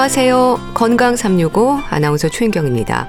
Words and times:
안녕하세요. 0.00 0.70
건강 0.72 1.14
365 1.14 1.78
아나운서 1.90 2.30
최인경입니다. 2.30 3.06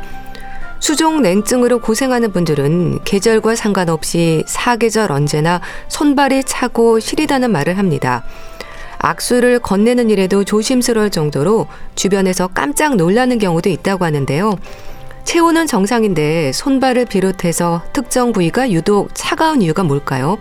수종 0.82 1.22
냉증으로 1.22 1.80
고생하는 1.80 2.34
분들은 2.34 3.06
계절과 3.06 3.56
상관없이 3.56 4.44
사계절 4.46 5.10
언제나 5.10 5.62
손발이 5.88 6.44
차고 6.44 7.00
시리다는 7.00 7.50
말을 7.54 7.78
합니다. 7.78 8.26
악수를 8.98 9.60
건네는 9.60 10.10
일에도 10.10 10.44
조심스러울 10.44 11.12
정도로 11.12 11.68
주변에서 11.96 12.48
깜짝 12.48 12.98
놀라는 12.98 13.38
경우도 13.38 13.70
있다고 13.70 14.04
하는데요. 14.04 14.58
체온은 15.24 15.68
정상인데 15.68 16.52
손발을 16.52 17.06
비롯해서 17.06 17.84
특정 17.94 18.34
부위가 18.34 18.70
유독 18.70 19.12
차가운 19.14 19.62
이유가 19.62 19.84
뭘까요? 19.84 20.38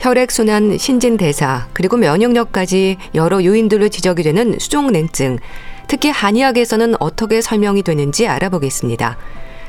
혈액순환, 0.00 0.78
신진대사, 0.78 1.68
그리고 1.74 1.98
면역력까지 1.98 2.96
여러 3.14 3.44
요인들로 3.44 3.90
지적이 3.90 4.22
되는 4.22 4.58
수종냉증. 4.58 5.38
특히 5.86 6.10
한의학에서는 6.10 6.94
어떻게 7.00 7.40
설명이 7.40 7.82
되는지 7.82 8.26
알아보겠습니다. 8.26 9.16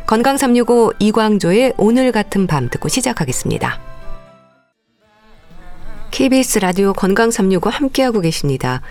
건강 0.05 0.38
365 0.38 0.94
이광조의 1.00 1.74
오늘 1.77 2.12
같은 2.12 2.48
밤 2.48 2.70
듣고 2.70 2.90
시작하겠습니다. 2.90 3.80
KBS 6.12 6.60
라디오 6.60 6.94
건강 6.94 7.32
365 7.32 7.70
함께하고 7.70 8.22
계십니다. 8.22 8.82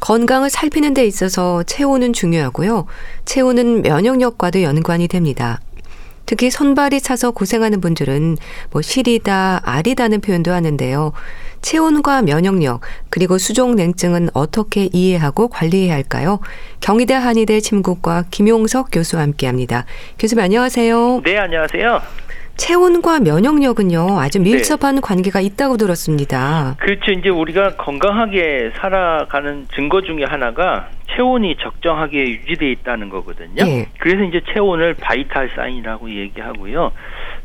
건강을 0.00 0.50
살피는 0.50 0.94
데 0.94 1.06
있어서 1.06 1.62
체온은 1.64 2.12
중요하고요. 2.12 2.86
체온은 3.24 3.82
면역력과도 3.82 4.62
연관이 4.62 5.08
됩니다. 5.08 5.60
특히 6.26 6.50
손발이 6.50 7.00
차서 7.00 7.30
고생하는 7.30 7.80
분들은 7.80 8.36
뭐 8.70 8.82
시리다, 8.82 9.60
아리다는 9.64 10.20
표현도 10.20 10.52
하는데요. 10.52 11.12
체온과 11.62 12.22
면역력, 12.22 12.80
그리고 13.10 13.38
수족냉증은 13.38 14.30
어떻게 14.34 14.88
이해하고 14.92 15.48
관리해야 15.48 15.94
할까요? 15.94 16.40
경희대 16.80 17.14
한의대 17.14 17.60
침구과 17.60 18.24
김용석 18.30 18.88
교수와 18.92 19.22
함께 19.22 19.46
합니다. 19.46 19.84
교수님 20.18 20.44
안녕하세요. 20.44 21.22
네, 21.24 21.38
안녕하세요. 21.38 22.00
체온과 22.56 23.20
면역력은요 23.20 24.18
아주 24.18 24.40
밀접한 24.40 24.94
네. 24.96 25.00
관계가 25.02 25.40
있다고 25.40 25.76
들었습니다. 25.76 26.74
그렇죠. 26.78 27.12
이제 27.12 27.28
우리가 27.28 27.76
건강하게 27.76 28.72
살아가는 28.76 29.66
증거 29.74 30.00
중에 30.00 30.24
하나가 30.26 30.88
체온이 31.14 31.56
적정하게 31.60 32.18
유지돼 32.18 32.70
있다는 32.72 33.10
거거든요. 33.10 33.62
네. 33.62 33.88
그래서 33.98 34.22
이제 34.24 34.40
체온을 34.54 34.94
바이탈 34.94 35.50
사인이라고 35.54 36.10
얘기하고요. 36.10 36.92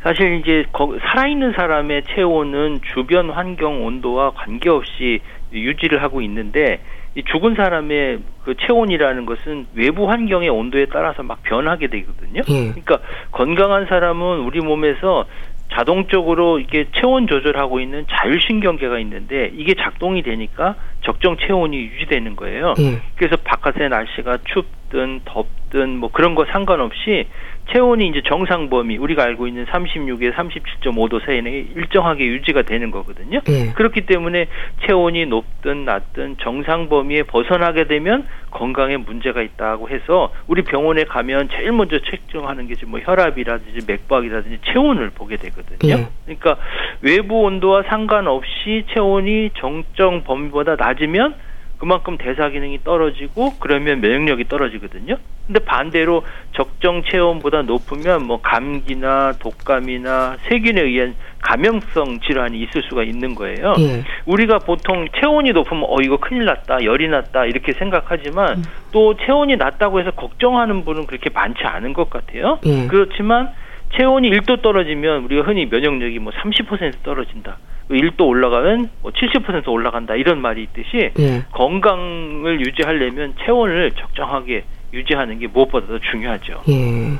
사실 0.03 0.39
이제 0.39 0.65
살아있는 1.11 1.53
사람의 1.53 2.03
체온은 2.15 2.81
주변 2.93 3.29
환경 3.29 3.85
온도와 3.85 4.31
관계없이 4.31 5.19
유지를 5.53 6.01
하고 6.01 6.21
있는데 6.21 6.79
이 7.13 7.23
죽은 7.23 7.55
사람의 7.55 8.19
그 8.43 8.55
체온이라는 8.55 9.25
것은 9.25 9.67
외부 9.75 10.09
환경의 10.09 10.49
온도에 10.49 10.85
따라서 10.85 11.23
막 11.23 11.43
변하게 11.43 11.87
되거든요. 11.87 12.41
예. 12.47 12.69
그러니까 12.69 12.99
건강한 13.31 13.85
사람은 13.85 14.39
우리 14.39 14.61
몸에서 14.61 15.25
자동적으로 15.73 16.59
이게 16.59 16.87
체온 16.95 17.27
조절하고 17.27 17.79
있는 17.79 18.05
자율신경계가 18.09 18.99
있는데 18.99 19.51
이게 19.55 19.73
작동이 19.73 20.21
되니까 20.21 20.75
적정 21.01 21.37
체온이 21.37 21.77
유지되는 21.77 22.35
거예요. 22.35 22.73
예. 22.79 23.01
그래서 23.15 23.35
바깥의 23.43 23.89
날씨가 23.89 24.39
춥든 24.45 25.21
덥든 25.25 25.97
뭐 25.97 26.11
그런 26.11 26.35
거 26.35 26.45
상관없이 26.45 27.27
체온이 27.71 28.07
이제 28.07 28.21
정상 28.25 28.69
범위 28.69 28.97
우리가 28.97 29.23
알고 29.23 29.47
있는 29.47 29.65
36에 29.65 30.33
37.5도 30.33 31.23
사이에 31.25 31.39
일정하게 31.75 32.25
유지가 32.25 32.63
되는 32.63 32.91
거거든요. 32.91 33.39
예. 33.47 33.71
그렇기 33.73 34.01
때문에 34.05 34.47
체온이 34.85 35.27
높든 35.27 35.85
낮든 35.85 36.37
정상 36.41 36.89
범위에 36.89 37.23
벗어나게 37.23 37.85
되면 37.85 38.27
건강에 38.49 38.97
문제가 38.97 39.41
있다고 39.41 39.89
해서 39.89 40.33
우리 40.47 40.63
병원에 40.63 41.05
가면 41.05 41.49
제일 41.53 41.71
먼저 41.71 41.99
측정하는 41.99 42.67
게 42.67 42.75
뭐 42.87 42.99
혈압이라든지 42.99 43.85
맥박이라든지 43.87 44.59
체온을 44.65 45.11
보게 45.11 45.37
되거든요. 45.37 45.93
예. 45.93 46.07
그러니까 46.25 46.57
외부 47.01 47.41
온도와 47.41 47.83
상관없이 47.83 48.85
체온이 48.93 49.51
정정 49.57 50.23
범위보다 50.23 50.75
낮으면 50.75 51.35
그만큼 51.81 52.15
대사 52.19 52.47
기능이 52.47 52.83
떨어지고 52.83 53.55
그러면 53.59 54.01
면역력이 54.01 54.47
떨어지거든요. 54.49 55.17
근데 55.47 55.65
반대로 55.65 56.23
적정 56.53 57.01
체온보다 57.01 57.63
높으면 57.63 58.27
뭐 58.27 58.39
감기나 58.39 59.31
독감이나 59.39 60.37
세균에 60.43 60.79
의한 60.79 61.15
감염성 61.39 62.19
질환이 62.19 62.61
있을 62.61 62.83
수가 62.83 63.01
있는 63.01 63.33
거예요. 63.33 63.73
예. 63.79 64.03
우리가 64.27 64.59
보통 64.59 65.07
체온이 65.19 65.53
높으면 65.53 65.85
어 65.87 65.95
이거 66.03 66.17
큰일 66.17 66.45
났다, 66.45 66.83
열이 66.83 67.07
났다 67.07 67.45
이렇게 67.45 67.73
생각하지만 67.73 68.59
음. 68.59 68.63
또 68.91 69.17
체온이 69.17 69.55
낮다고 69.55 69.99
해서 70.01 70.11
걱정하는 70.11 70.85
분은 70.85 71.07
그렇게 71.07 71.31
많지 71.31 71.63
않은 71.63 71.93
것 71.93 72.11
같아요. 72.11 72.59
예. 72.63 72.85
그렇지만 72.85 73.49
체온이 73.97 74.29
1도 74.29 74.61
떨어지면 74.61 75.23
우리가 75.23 75.47
흔히 75.47 75.65
면역력이 75.65 76.19
뭐 76.19 76.31
30% 76.31 77.01
떨어진다. 77.01 77.57
1도 77.91 78.27
올라가면 78.27 78.89
뭐 79.01 79.11
70% 79.11 79.67
올라간다 79.67 80.15
이런 80.15 80.41
말이 80.41 80.63
있듯이 80.63 81.11
예. 81.19 81.43
건강을 81.51 82.61
유지하려면 82.61 83.33
체온을 83.43 83.91
적정하게 83.91 84.63
유지하는 84.93 85.39
게 85.39 85.47
무엇보다도 85.47 85.99
중요하죠. 85.99 86.63
예. 86.69 87.19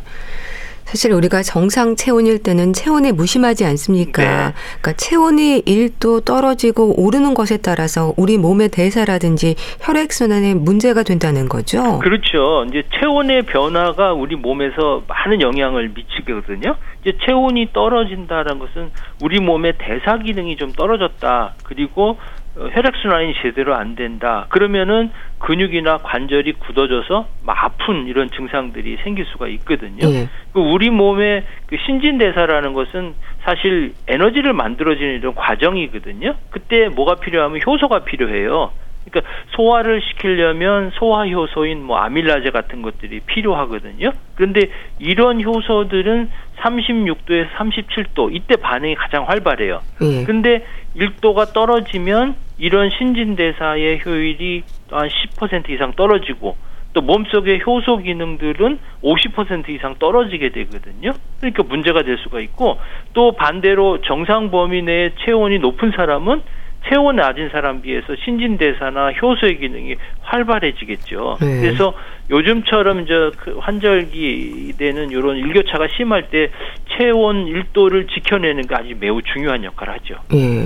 사실 0.91 1.13
우리가 1.13 1.41
정상 1.41 1.95
체온일 1.95 2.43
때는 2.43 2.73
체온에 2.73 3.13
무심하지 3.13 3.63
않습니까? 3.63 4.23
네. 4.23 4.53
그러니까 4.81 4.93
체온이 4.97 5.61
1도 5.61 6.25
떨어지고 6.25 7.01
오르는 7.01 7.33
것에 7.33 7.59
따라서 7.63 8.13
우리 8.17 8.37
몸의 8.37 8.67
대사라든지 8.67 9.55
혈액 9.79 10.11
순환에 10.11 10.53
문제가 10.53 11.03
된다는 11.03 11.47
거죠. 11.47 11.99
그렇죠. 11.99 12.65
이제 12.67 12.83
체온의 12.99 13.43
변화가 13.43 14.11
우리 14.11 14.35
몸에서 14.35 15.03
많은 15.07 15.39
영향을 15.39 15.93
미치거든요. 15.95 16.75
이제 17.01 17.17
체온이 17.25 17.69
떨어진다는 17.71 18.59
것은 18.59 18.91
우리 19.21 19.39
몸의 19.39 19.75
대사 19.77 20.17
기능이 20.17 20.57
좀 20.57 20.73
떨어졌다. 20.73 21.53
그리고 21.63 22.17
어, 22.40 22.40
혈액순환이 22.55 23.35
제대로 23.41 23.75
안 23.75 23.95
된다. 23.95 24.45
그러면은 24.49 25.11
근육이나 25.39 25.97
관절이 25.97 26.53
굳어져서 26.53 27.27
막 27.43 27.63
아픈 27.63 28.07
이런 28.07 28.29
증상들이 28.29 28.97
생길 29.03 29.25
수가 29.25 29.47
있거든요. 29.47 30.07
네. 30.07 30.27
우리 30.53 30.89
몸의 30.89 31.43
그 31.67 31.77
신진대사라는 31.85 32.73
것은 32.73 33.13
사실 33.43 33.93
에너지를 34.07 34.53
만들어지는 34.53 35.15
이런 35.15 35.33
과정이거든요. 35.33 36.35
그때 36.49 36.89
뭐가 36.89 37.15
필요하면 37.15 37.61
효소가 37.65 37.99
필요해요. 37.99 38.71
그러니까 39.05 39.31
소화를 39.55 40.01
시키려면 40.01 40.91
소화 40.93 41.27
효소인 41.27 41.83
뭐 41.83 41.97
아밀라제 41.97 42.51
같은 42.51 42.81
것들이 42.81 43.21
필요하거든요. 43.21 44.11
그런데 44.35 44.69
이런 44.99 45.43
효소들은 45.43 46.29
36도에서 46.57 47.49
37도 47.51 48.33
이때 48.33 48.55
반응이 48.55 48.95
가장 48.95 49.27
활발해요. 49.27 49.81
예. 50.01 50.23
근데 50.25 50.65
1도가 50.95 51.53
떨어지면 51.53 52.35
이런 52.57 52.89
신진대사의 52.91 54.01
효율이 54.05 54.63
한 54.91 55.07
10% 55.07 55.69
이상 55.69 55.93
떨어지고 55.93 56.55
또 56.93 57.01
몸속의 57.01 57.61
효소 57.65 57.97
기능들은 57.99 58.79
50% 59.03 59.69
이상 59.69 59.95
떨어지게 59.97 60.49
되거든요. 60.49 61.11
그러니까 61.39 61.63
문제가 61.63 62.03
될 62.03 62.17
수가 62.17 62.41
있고 62.41 62.77
또 63.13 63.31
반대로 63.31 64.01
정상 64.01 64.51
범위 64.51 64.81
내에 64.81 65.11
체온이 65.25 65.59
높은 65.59 65.91
사람은 65.95 66.41
체온 66.89 67.15
낮은 67.15 67.49
사람 67.49 67.81
비해서 67.81 68.15
신진대사나 68.23 69.11
효소의 69.11 69.59
기능이 69.59 69.95
활발해지겠죠. 70.21 71.37
네. 71.39 71.61
그래서 71.61 71.93
요즘처럼 72.29 73.01
이제 73.01 73.13
그 73.37 73.57
환절기 73.59 74.73
되는 74.77 75.11
이런 75.11 75.37
일교차가 75.37 75.87
심할 75.95 76.29
때 76.29 76.49
체온 76.97 77.45
1도를 77.45 78.09
지켜내는 78.09 78.63
게 78.67 78.75
아주 78.75 78.95
매우 78.99 79.21
중요한 79.21 79.63
역할을 79.63 79.93
하죠. 79.95 80.15
네. 80.31 80.65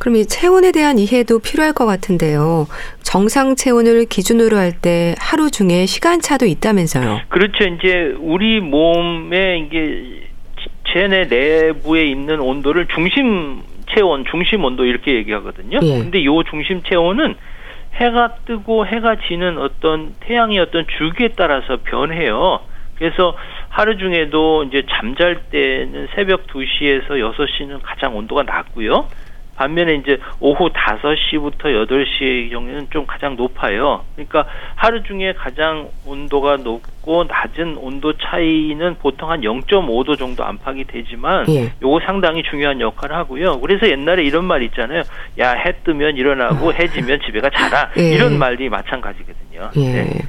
그럼 0.00 0.16
이 0.16 0.26
체온에 0.26 0.72
대한 0.72 0.98
이해도 0.98 1.38
필요할 1.38 1.72
것 1.72 1.86
같은데요. 1.86 2.66
정상 3.02 3.54
체온을 3.54 4.06
기준으로 4.06 4.56
할 4.56 4.72
때 4.72 5.14
하루 5.18 5.50
중에 5.50 5.86
시간차도 5.86 6.46
있다면서요. 6.46 7.20
그렇죠. 7.28 7.64
이제 7.64 8.14
우리 8.18 8.60
몸에 8.60 9.58
이게 9.58 10.24
체내 10.92 11.24
내부에 11.26 12.06
있는 12.06 12.40
온도를 12.40 12.86
중심 12.94 13.62
체온, 13.94 14.24
중심 14.30 14.64
온도 14.64 14.84
이렇게 14.84 15.14
얘기하거든요. 15.14 15.78
예. 15.82 15.98
근데 15.98 16.24
요 16.24 16.42
중심 16.44 16.82
체온은 16.82 17.34
해가 17.94 18.36
뜨고 18.46 18.86
해가 18.86 19.16
지는 19.28 19.58
어떤 19.58 20.14
태양의 20.20 20.58
어떤 20.58 20.86
주기에 20.98 21.30
따라서 21.36 21.78
변해요. 21.84 22.60
그래서 22.96 23.36
하루 23.68 23.96
중에도 23.96 24.64
이제 24.64 24.84
잠잘 24.88 25.44
때는 25.50 26.08
새벽 26.14 26.46
2시에서 26.46 27.10
6시는 27.10 27.80
가장 27.82 28.16
온도가 28.16 28.44
낮고요. 28.44 29.08
반면에 29.56 29.94
이제 29.94 30.18
오후 30.40 30.70
5시부터 30.70 31.64
8시 31.64 32.50
정도는 32.50 32.88
좀 32.90 33.06
가장 33.06 33.36
높아요. 33.36 34.04
그러니까 34.14 34.46
하루 34.74 35.02
중에 35.02 35.32
가장 35.34 35.88
온도가 36.06 36.56
높고 36.56 37.24
낮은 37.24 37.76
온도 37.76 38.12
차이는 38.16 38.96
보통 39.00 39.30
한 39.30 39.42
0.5도 39.42 40.18
정도 40.18 40.44
안팎이 40.44 40.84
되지만 40.84 41.46
예. 41.48 41.72
요거 41.82 42.00
상당히 42.04 42.42
중요한 42.42 42.80
역할을 42.80 43.14
하고요. 43.16 43.60
그래서 43.60 43.88
옛날에 43.88 44.24
이런 44.24 44.44
말 44.44 44.62
있잖아요. 44.62 45.02
야, 45.38 45.52
해 45.52 45.72
뜨면 45.84 46.16
일어나고 46.16 46.72
해 46.72 46.88
지면 46.88 47.20
집에 47.24 47.40
가 47.40 47.50
자라. 47.50 47.90
예. 47.98 48.14
이런 48.14 48.38
말이 48.38 48.68
마찬가지거든요. 48.68 49.70
예. 49.76 49.92
네. 49.92 50.20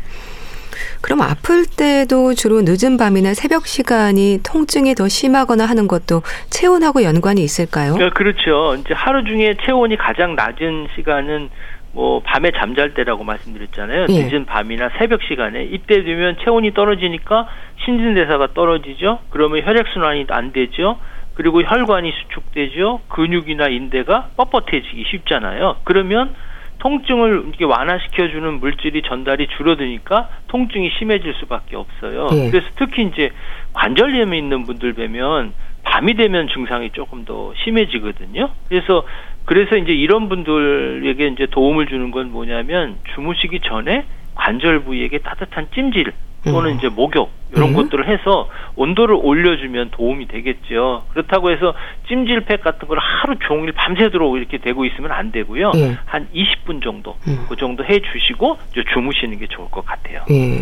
그럼 1.06 1.22
아플 1.22 1.68
때도 1.68 2.34
주로 2.34 2.63
늦은 2.63 2.98
밤이나 2.98 3.36
새벽 3.36 3.68
시간이 3.68 4.40
통증이 4.44 4.96
더 4.96 5.07
심하거나 5.07 5.63
하는 5.63 5.88
것도 5.88 6.24
체온하고 6.50 7.04
연관이 7.04 7.44
있을까요? 7.44 7.96
네, 7.96 8.10
그렇죠. 8.10 8.74
이제 8.80 8.96
하루 8.96 9.24
중에 9.24 9.54
체온이 9.63 9.98
가장 9.98 10.36
낮은 10.36 10.88
시간은 10.96 11.52
뭐 11.92 12.24
밤에 12.24 12.50
잠잘 12.57 12.96
때라고 12.96 13.24
말씀드렸잖아요. 13.24 14.07
예. 14.10 14.24
늦은 14.24 14.46
밤이나 14.46 14.90
새벽 14.98 15.22
시간에 15.22 15.66
이때 15.66 16.04
되면 16.04 16.38
체온이 16.44 16.74
떨어지니까 16.74 17.50
신진대사가 17.86 18.56
떨어지죠. 18.56 19.19
그러면 19.30 19.62
혈액 19.63 19.86
순환이 19.94 20.25
안 20.30 20.54
되죠. 20.54 20.98
그리고 21.36 21.62
혈관이 21.62 22.12
수축되죠. 22.12 23.02
근육이나 23.10 23.68
인대가 23.68 24.30
뻣뻣해지기 24.38 25.06
쉽잖아요. 25.12 25.75
그러면 25.84 26.34
통증을 26.80 27.44
이렇게 27.48 27.66
완화시켜주는 27.66 28.60
물질이 28.60 29.01
전달이 29.04 29.48
줄어드니까 29.57 30.30
통증이 30.48 30.92
심해질 30.98 31.33
수밖에 31.39 31.75
없어요. 31.75 32.27
예. 32.33 32.50
그래서 32.50 32.68
특히 32.75 33.04
이제 33.04 33.31
관절염이 33.74 34.38
있는 34.38 34.63
분들 34.63 34.94
뵈면 34.94 35.54
밤이 35.83 36.16
되면 36.16 36.48
증상이 36.50 36.92
조금 36.92 37.25
더 37.25 37.54
심해지거든요. 37.63 38.50
그래서 38.68 39.06
그래서 39.45 39.77
이제 39.77 39.94
이런 39.94 40.27
분들에게 40.27 41.27
이제 41.27 41.45
도움을 41.45 41.88
주는 41.88 42.12
건 42.12 42.31
뭐냐면 42.31 42.98
주무시기 43.13 43.60
전에 43.62 44.06
관절 44.36 44.84
부위에게 44.84 45.20
따뜻한 45.20 45.68
찜질 45.74 46.14
또는 46.46 46.72
음. 46.72 46.78
이제 46.78 46.90
목욕 46.90 47.32
이런 47.52 47.70
음. 47.70 47.74
것들을 47.76 48.08
해서 48.08 48.50
온도를 48.76 49.16
올려주면 49.16 49.92
도움이 49.92 50.28
되겠죠. 50.28 51.06
그렇다고 51.12 51.52
해서 51.52 51.74
찜질팩 52.08 52.62
같은 52.62 52.88
걸 52.88 53.00
하루 53.00 53.36
종일 53.40 53.72
밤새도록 53.72 54.38
이렇게 54.38 54.58
되고 54.58 54.86
있으면 54.86 55.12
안 55.12 55.32
되고요. 55.32 55.72
예. 55.76 55.98
한 56.06 56.28
20분 56.34 56.84
정도 56.84 57.18
음. 57.28 57.46
그 57.50 57.56
정도 57.56 57.84
해주시고 57.84 58.58
주무시는 58.94 59.40
게 59.40 59.48
좋을 59.48 59.70
것 59.72 59.86
같아요. 59.86 60.24
예. 60.30 60.62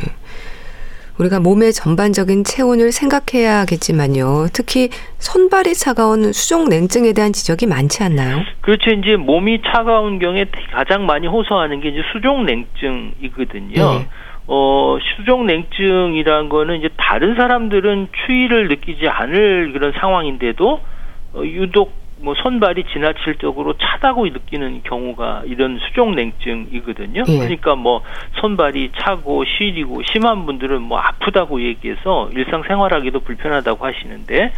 우리가 1.20 1.40
몸의 1.40 1.74
전반적인 1.74 2.44
체온을 2.44 2.92
생각해야겠지만요. 2.92 4.48
특히 4.54 4.90
손발이 5.20 5.74
차가운 5.74 6.34
수족 6.34 6.70
냉증에 6.70 7.14
대한 7.14 7.34
지적이 7.34 7.68
많지 7.68 8.04
않나요? 8.04 8.42
그렇죠. 8.62 8.90
이제 8.92 9.16
몸이 9.16 9.62
차가운 9.66 10.20
경에 10.20 10.46
가장 10.72 11.06
많이 11.06 11.28
호소하는 11.28 11.82
게 11.82 11.90
이제 11.90 12.02
수족 12.12 12.44
냉증이거든요. 12.44 13.74
네. 13.74 14.08
어, 14.48 14.98
수족 15.16 15.46
냉증이란 15.46 16.50
거는 16.50 16.80
이제 16.80 16.90
다른 16.98 17.36
사람들은 17.36 18.10
추위를 18.26 18.68
느끼지 18.68 19.08
않을 19.08 19.72
그런 19.72 19.94
상황인데도 19.94 20.80
어, 21.36 21.42
유독 21.44 22.03
뭐 22.24 22.36
손발이 22.36 22.86
지나칠적으로 22.86 23.74
차다고 23.78 24.26
느끼는 24.26 24.84
경우가 24.84 25.44
이런 25.46 25.78
수족 25.80 26.16
냉증이거든요. 26.16 27.24
예. 27.28 27.38
그러니까 27.38 27.76
뭐 27.76 28.02
손발이 28.40 28.92
차고 28.98 29.44
시리고 29.44 30.02
심한 30.04 30.46
분들은 30.46 30.82
뭐 30.82 31.00
아프다고 31.00 31.62
얘기해서 31.62 32.30
일상생활하기도 32.34 33.20
불편하다고 33.20 33.86
하시는데 33.86 34.54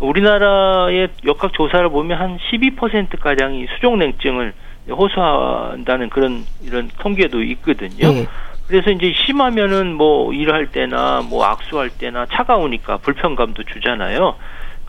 우리나라의 0.00 1.08
역학 1.26 1.52
조사를 1.52 1.86
보면 1.90 2.18
한 2.18 2.38
12% 2.38 3.20
가량이 3.20 3.66
수족 3.74 3.98
냉증을 3.98 4.54
호소한다는 4.90 6.08
그런 6.08 6.44
이런 6.64 6.88
통계도 6.98 7.42
있거든요. 7.42 8.08
예. 8.08 8.26
그래서 8.68 8.90
이제 8.90 9.12
심하면은 9.26 9.94
뭐 9.94 10.32
일할 10.32 10.68
때나 10.68 11.20
뭐 11.28 11.44
악수할 11.44 11.90
때나 11.90 12.24
차가우니까 12.24 12.96
불편감도 12.98 13.64
주잖아요. 13.64 14.34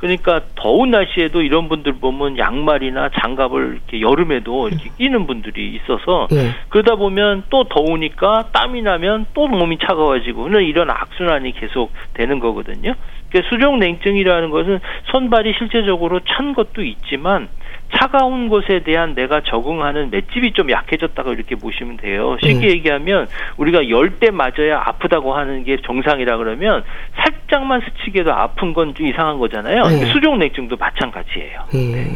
그러니까 0.03 0.41
더운 0.55 0.91
날씨에도 0.91 1.41
이런 1.41 1.69
분들 1.69 1.93
보면 1.93 2.37
양말이나 2.37 3.11
장갑을 3.21 3.79
이렇게 3.87 4.01
여름에도 4.01 4.67
이렇게 4.67 4.89
끼는 4.97 5.25
분들이 5.25 5.73
있어서 5.75 6.27
네. 6.29 6.51
그러다 6.67 6.95
보면 6.95 7.43
또 7.49 7.63
더우니까 7.63 8.49
땀이 8.51 8.81
나면 8.81 9.27
또 9.33 9.47
몸이 9.47 9.77
차가워지고 9.77 10.49
이런 10.59 10.89
악순환이 10.89 11.53
계속 11.53 11.93
되는 12.15 12.39
거거든요. 12.41 12.95
그러니까 13.29 13.49
수족 13.49 13.77
냉증이라는 13.77 14.49
것은 14.49 14.81
손발이 15.05 15.53
실제적으로 15.57 16.19
찬 16.27 16.53
것도 16.53 16.83
있지만 16.83 17.47
차가운 17.95 18.49
곳에 18.49 18.79
대한 18.83 19.13
내가 19.15 19.41
적응하는 19.41 20.09
맷집이 20.09 20.53
좀 20.53 20.69
약해졌다고 20.71 21.33
이렇게 21.33 21.55
보시면 21.55 21.97
돼요. 21.97 22.37
쉽게 22.41 22.67
음. 22.67 22.71
얘기하면 22.71 23.27
우리가 23.57 23.89
열 23.89 24.13
대 24.19 24.29
맞아야 24.31 24.79
아프다고 24.85 25.33
하는 25.33 25.63
게 25.63 25.77
정상이라 25.85 26.37
그러면 26.37 26.83
살짝만 27.15 27.81
스치게도 27.81 28.31
아픈 28.31 28.73
건 28.73 28.93
좀 28.93 29.07
이상한 29.07 29.39
거잖아요. 29.39 29.83
네. 29.87 30.05
수족냉증도 30.11 30.75
마찬가지예요. 30.77 31.59
음. 31.73 31.91
네. 31.91 32.13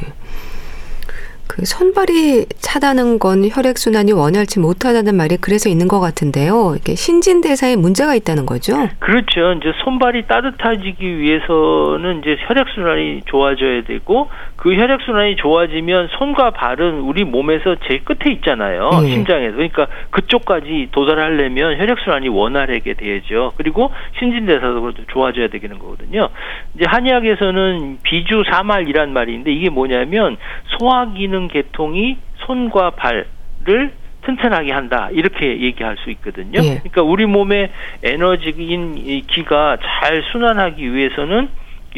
그 1.47 1.65
손발이 1.65 2.45
차다는 2.59 3.19
건 3.19 3.47
혈액 3.49 3.77
순환이 3.77 4.11
원활치 4.11 4.59
못하다는 4.59 5.15
말이 5.15 5.37
그래서 5.37 5.69
있는 5.69 5.87
것 5.87 5.99
같은데요. 5.99 6.75
이게 6.77 6.95
신진대사에 6.95 7.75
문제가 7.75 8.15
있다는 8.15 8.45
거죠? 8.45 8.89
그렇죠. 8.99 9.53
이제 9.53 9.71
손발이 9.83 10.27
따뜻해지기 10.27 11.19
위해서는 11.19 12.19
이제 12.19 12.37
혈액 12.47 12.67
순환이 12.75 13.21
좋아져야 13.25 13.83
되고 13.83 14.29
그 14.57 14.75
혈액 14.75 15.01
순환이 15.01 15.35
좋아지면 15.37 16.09
손과 16.17 16.51
발은 16.51 16.99
우리 17.01 17.23
몸에서 17.23 17.75
제일 17.87 18.03
끝에 18.03 18.33
있잖아요. 18.33 18.89
네. 19.01 19.11
심장에서. 19.11 19.55
그러니까 19.55 19.87
그쪽까지 20.09 20.89
도달하려면 20.91 21.77
혈액 21.79 21.99
순환이 22.03 22.27
원활하게 22.27 22.95
되죠. 22.95 23.53
그리고 23.57 23.91
신진대사도 24.19 24.91
좋아져야 25.11 25.47
되는 25.47 25.79
거거든요. 25.79 26.29
이제 26.75 26.85
한의학에서는 26.87 27.99
비주 28.03 28.43
사말이란 28.49 29.13
말이 29.13 29.31
있는데 29.33 29.53
이게 29.53 29.69
뭐냐면 29.69 30.37
소화 30.77 31.05
기능 31.13 31.36
계통이 31.47 32.17
손과 32.45 32.91
발을 32.91 33.91
튼튼하게 34.27 34.71
한다 34.71 35.09
이렇게 35.11 35.61
얘기할 35.61 35.95
수 36.03 36.09
있거든요. 36.11 36.59
예. 36.61 36.79
그러니까 36.79 37.01
우리 37.03 37.25
몸의 37.25 37.69
에너지인 38.03 39.25
기가 39.27 39.77
잘 39.77 40.23
순환하기 40.31 40.93
위해서는 40.93 41.49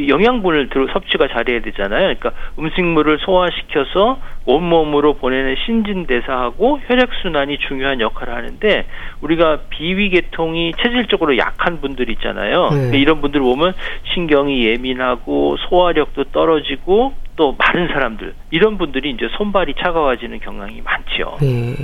영양분을 0.07 0.69
들어 0.69 0.87
섭취가 0.91 1.27
잘해야 1.27 1.61
되잖아요. 1.61 2.15
그러니까 2.15 2.31
음식물을 2.57 3.19
소화시켜서 3.19 4.19
온몸으로 4.45 5.15
보내는 5.15 5.55
신진대사하고 5.65 6.79
혈액순환이 6.87 7.59
중요한 7.67 7.99
역할을 8.01 8.33
하는데 8.33 8.85
우리가 9.21 9.59
비위계통이 9.69 10.73
체질적으로 10.81 11.37
약한 11.37 11.81
분들 11.81 12.09
있잖아요. 12.11 12.69
네. 12.69 12.97
이런 12.97 13.21
분들 13.21 13.41
보면 13.41 13.73
신경이 14.13 14.65
예민하고 14.65 15.57
소화력도 15.69 16.25
떨어지고 16.25 17.13
또 17.35 17.55
마른 17.57 17.87
사람들 17.87 18.33
이런 18.51 18.77
분들이 18.77 19.11
이제 19.11 19.27
손발이 19.37 19.75
차가워지는 19.79 20.39
경향이 20.39 20.81
많죠. 20.81 21.37
네. 21.41 21.75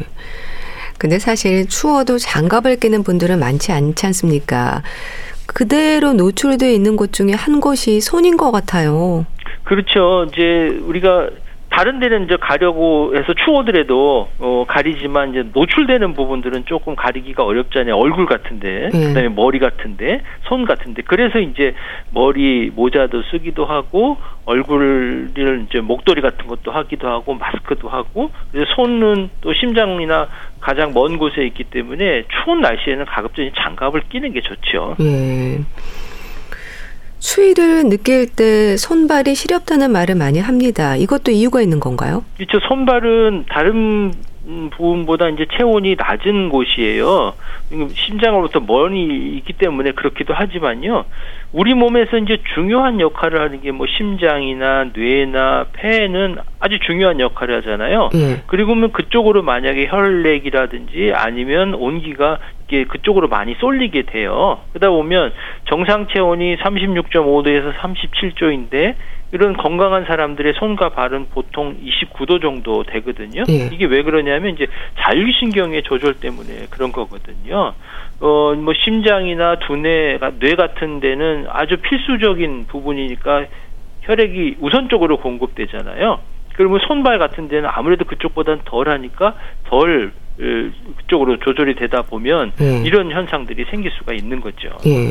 근데 0.98 1.20
사실 1.20 1.68
추워도 1.68 2.18
장갑을 2.18 2.78
끼는 2.78 3.04
분들은 3.04 3.40
많지 3.40 3.72
않지 3.72 4.06
않습니까? 4.08 4.82
그대로 5.56 6.12
노출되어 6.12 6.70
있는 6.70 6.98
곳 6.98 7.14
중에 7.14 7.32
한 7.32 7.62
곳이 7.62 8.02
손인 8.02 8.36
것 8.36 8.52
같아요. 8.52 9.26
그렇죠. 9.64 10.26
이제 10.28 10.78
우리가 10.86 11.30
다른 11.76 12.00
데는 12.00 12.24
이제 12.24 12.38
가려고 12.40 13.14
해서 13.18 13.34
추워더라도 13.34 14.30
어, 14.40 14.64
가리지만 14.66 15.32
이제 15.32 15.44
노출되는 15.54 16.14
부분들은 16.14 16.64
조금 16.68 16.96
가리기가 16.96 17.44
어렵잖아요. 17.44 17.98
얼굴 17.98 18.28
같은데, 18.28 18.90
네. 18.94 19.08
그다음에 19.08 19.28
머리 19.28 19.60
같은데, 19.60 20.22
손 20.44 20.64
같은데. 20.64 21.02
그래서 21.06 21.40
이제 21.40 21.76
머리 22.12 22.72
모자도 22.74 23.24
쓰기도 23.24 23.66
하고 23.66 24.16
얼굴을 24.46 25.32
이제 25.68 25.82
목도리 25.82 26.22
같은 26.22 26.48
것도 26.48 26.72
하기도 26.72 27.10
하고 27.10 27.34
마스크도 27.34 27.90
하고 27.90 28.32
그래서 28.52 28.72
손은 28.76 29.30
또 29.42 29.54
심장이나 29.54 30.30
가장 30.62 30.94
먼 30.94 31.18
곳에 31.18 31.44
있기 31.46 31.66
때문에 31.66 32.24
추운 32.30 32.62
날씨에는 32.62 33.06
가급적이 33.06 33.52
장갑을 33.54 34.04
끼는 34.10 34.32
게 34.32 34.40
좋죠. 34.42 34.96
네. 35.00 35.60
추위를 37.26 37.90
느낄 37.90 38.28
때 38.28 38.78
손발이 38.78 39.34
시렵다는 39.34 39.92
말을 39.92 40.14
많이 40.16 40.40
합니다. 40.40 40.96
이것도 40.96 41.32
이유가 41.32 41.60
있는 41.62 41.80
건가요? 41.80 42.24
그렇죠. 42.38 42.60
손발은 42.68 43.46
다른 43.50 44.14
부분보다 44.78 45.30
이제 45.30 45.48
체온이 45.58 45.96
낮은 45.96 46.50
곳이에요. 46.50 47.34
심장으로부터 47.96 48.60
멀리 48.60 49.38
있기 49.38 49.54
때문에 49.54 49.94
그렇기도 49.94 50.36
하지만요. 50.36 51.06
우리 51.52 51.74
몸에서 51.74 52.18
이제 52.18 52.38
중요한 52.54 53.00
역할을 53.00 53.42
하는 53.42 53.62
게 53.62 53.72
뭐 53.72 53.88
심장이나 53.88 54.92
뇌나 54.96 55.66
폐는 55.74 56.38
아주 56.60 56.78
중요한 56.86 57.20
역할을 57.20 57.58
하잖아요. 57.58 58.12
예. 58.14 58.44
그리고 58.46 58.76
면 58.76 58.92
그쪽으로 58.92 59.42
만약에 59.42 59.88
혈액이라든지 59.90 61.12
아니면 61.16 61.74
온기가 61.74 62.38
그쪽으로 62.68 63.28
많이 63.28 63.56
쏠리게 63.56 64.04
돼요. 64.04 64.60
그러다 64.74 64.90
보면 64.90 65.34
정상 65.66 66.08
체온이 66.08 66.58
36.5도에서 66.58 67.74
37도인데 67.76 68.96
이런 69.32 69.58
건강한 69.58 70.06
사람들의 70.06 70.54
손과 70.54 70.90
발은 70.90 71.28
보통 71.32 71.78
29도 71.84 72.42
정도 72.42 72.84
되거든요. 72.84 73.44
예. 73.50 73.70
이게 73.72 73.86
왜 73.86 74.02
그러냐면 74.04 74.54
이제 74.54 74.68
자율신경의 75.00 75.84
조절 75.84 76.16
때문에 76.16 76.68
그런 76.70 76.92
거거든요. 76.92 77.74
어, 78.22 78.54
뭐 78.56 78.74
심장이나 78.74 79.60
두뇌, 79.60 80.20
뇌 80.40 80.56
같은 80.56 81.00
데는 81.00 81.48
아주 81.50 81.78
필수적인 81.78 82.68
부분이니까 82.68 83.46
혈액이 84.04 84.58
우선적으로 84.60 85.18
공급되잖아요. 85.18 86.20
그러면 86.56 86.80
손발 86.88 87.20
같은 87.20 87.50
데는 87.50 87.70
아무래도 87.72 88.06
그쪽보다는 88.06 88.62
덜 88.66 88.90
하니까 88.90 89.36
덜그 89.66 90.25
쪽으로 91.08 91.38
조절이 91.40 91.76
되다 91.76 92.02
보면 92.04 92.52
예. 92.62 92.82
이런 92.86 93.12
현상들이 93.12 93.66
생길 93.70 93.92
수가 93.92 94.14
있는 94.14 94.42
거죠. 94.42 94.70
예. 94.86 95.10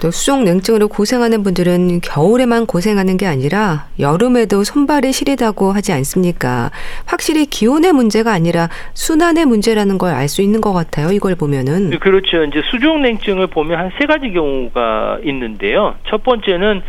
또 0.00 0.10
수족 0.10 0.42
냉증으로 0.44 0.88
고생하는 0.88 1.42
분들은 1.42 2.00
겨울에만 2.00 2.64
고생하는 2.64 3.18
게 3.18 3.26
아니라 3.26 3.88
여름에도 3.98 4.64
손발이 4.64 5.12
시리다고 5.12 5.72
하지 5.72 5.92
않습니까? 5.92 6.70
확실히 7.04 7.44
기온의 7.44 7.92
문제가 7.92 8.32
아니라 8.32 8.70
순환의 8.94 9.44
문제라는 9.44 9.98
걸 9.98 10.14
알 10.14 10.28
수 10.28 10.40
있는 10.40 10.62
것 10.62 10.72
같아요. 10.72 11.12
이걸 11.12 11.34
보면은. 11.34 11.90
네, 11.90 11.98
그렇죠. 11.98 12.44
이제 12.44 12.62
수족 12.70 12.98
냉증을 13.00 13.48
보면 13.48 13.78
한 13.78 13.90
세 14.00 14.06
가지 14.06 14.30
경우가 14.32 15.18
있는데요. 15.24 15.96
첫 16.08 16.22
번째는 16.22 16.80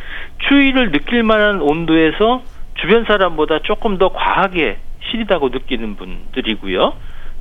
추위를 0.47 0.91
느낄 0.93 1.23
만한 1.23 1.61
온도에서 1.61 2.43
주변 2.79 3.03
사람보다 3.03 3.59
조금 3.63 3.97
더 3.97 4.07
과하게 4.13 4.77
시리다고 5.11 5.49
느끼는 5.49 5.95
분들이고요. 5.95 6.93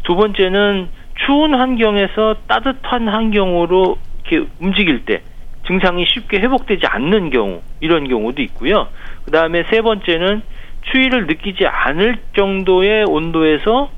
두 0.02 0.16
번째는 0.16 0.88
추운 1.26 1.54
환경에서 1.54 2.36
따뜻한 2.46 3.08
환경으로 3.08 3.98
이렇게 4.26 4.48
움직일 4.60 5.04
때 5.04 5.22
증상이 5.66 6.04
쉽게 6.06 6.38
회복되지 6.38 6.86
않는 6.86 7.30
경우 7.30 7.62
이런 7.80 8.08
경우도 8.08 8.42
있고요. 8.42 8.88
그 9.24 9.30
다음에 9.30 9.64
세 9.70 9.82
번째는 9.82 10.42
추위를 10.90 11.26
느끼지 11.26 11.66
않을 11.66 12.16
정도의 12.36 13.04
온도에서 13.06 13.90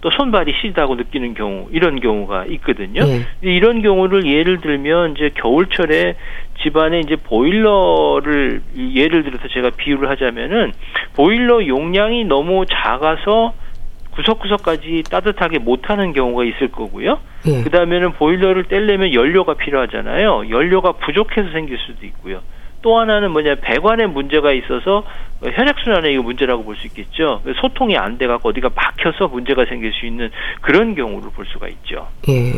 또 0.00 0.10
손발이 0.10 0.52
시다고 0.60 0.94
느끼는 0.96 1.34
경우 1.34 1.68
이런 1.72 2.00
경우가 2.00 2.46
있거든요. 2.46 3.04
네. 3.04 3.22
이런 3.40 3.82
경우를 3.82 4.26
예를 4.26 4.60
들면 4.60 5.12
이제 5.16 5.30
겨울철에 5.34 6.16
집안에 6.62 7.00
이제 7.00 7.16
보일러를 7.16 8.62
예를 8.76 9.24
들어서 9.24 9.48
제가 9.48 9.70
비유를 9.76 10.08
하자면은 10.10 10.72
보일러 11.14 11.66
용량이 11.66 12.24
너무 12.24 12.64
작아서 12.66 13.54
구석구석까지 14.12 15.04
따뜻하게 15.10 15.58
못하는 15.58 16.12
경우가 16.12 16.44
있을 16.44 16.68
거고요. 16.72 17.18
예. 17.46 17.62
그 17.62 17.70
다음에는 17.70 18.12
보일러를 18.12 18.64
떼려면 18.64 19.12
연료가 19.12 19.54
필요하잖아요. 19.54 20.48
연료가 20.48 20.92
부족해서 20.92 21.50
생길 21.52 21.76
수도 21.78 22.06
있고요. 22.06 22.40
또 22.82 22.98
하나는 22.98 23.32
뭐냐 23.32 23.56
배관에 23.56 24.06
문제가 24.06 24.52
있어서 24.52 25.04
혈액순환에 25.42 26.12
이거 26.12 26.22
문제라고 26.22 26.64
볼 26.64 26.76
수 26.76 26.86
있겠죠. 26.86 27.42
소통이 27.60 27.96
안 27.98 28.16
돼갖고 28.16 28.48
어디가 28.50 28.70
막혀서 28.74 29.28
문제가 29.28 29.64
생길 29.66 29.92
수 29.92 30.06
있는 30.06 30.30
그런 30.62 30.94
경우를 30.94 31.30
볼 31.34 31.44
수가 31.46 31.68
있죠. 31.68 32.08
예. 32.28 32.52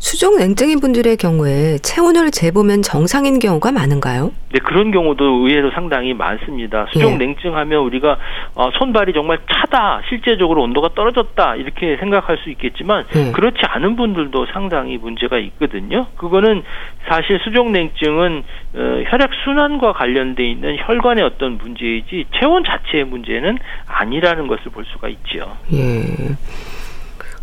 수족 0.00 0.38
냉증인 0.38 0.80
분들의 0.80 1.18
경우에 1.18 1.76
체온을 1.82 2.30
재보면 2.30 2.80
정상인 2.80 3.38
경우가 3.38 3.70
많은가요? 3.70 4.32
네, 4.50 4.58
그런 4.64 4.90
경우도 4.90 5.46
의외로 5.46 5.70
상당히 5.72 6.14
많습니다. 6.14 6.86
수족 6.90 7.12
예. 7.12 7.16
냉증하면 7.18 7.82
우리가 7.82 8.16
어, 8.54 8.70
손발이 8.78 9.12
정말 9.12 9.38
차다, 9.48 10.00
실제적으로 10.08 10.62
온도가 10.62 10.94
떨어졌다 10.94 11.56
이렇게 11.56 11.98
생각할 11.98 12.38
수 12.38 12.48
있겠지만 12.48 13.04
예. 13.14 13.30
그렇지 13.32 13.58
않은 13.60 13.96
분들도 13.96 14.46
상당히 14.54 14.96
문제가 14.96 15.38
있거든요. 15.38 16.06
그거는 16.16 16.62
사실 17.06 17.38
수족 17.44 17.70
냉증은 17.70 18.42
어, 18.74 19.02
혈액 19.06 19.30
순환과 19.44 19.92
관련돼 19.92 20.44
있는 20.44 20.78
혈관의 20.78 21.22
어떤 21.24 21.58
문제이지 21.58 22.24
체온 22.40 22.64
자체의 22.64 23.04
문제는 23.04 23.58
아니라는 23.86 24.46
것을 24.46 24.72
볼 24.72 24.86
수가 24.86 25.08
있죠. 25.08 25.56
예. 25.74 26.04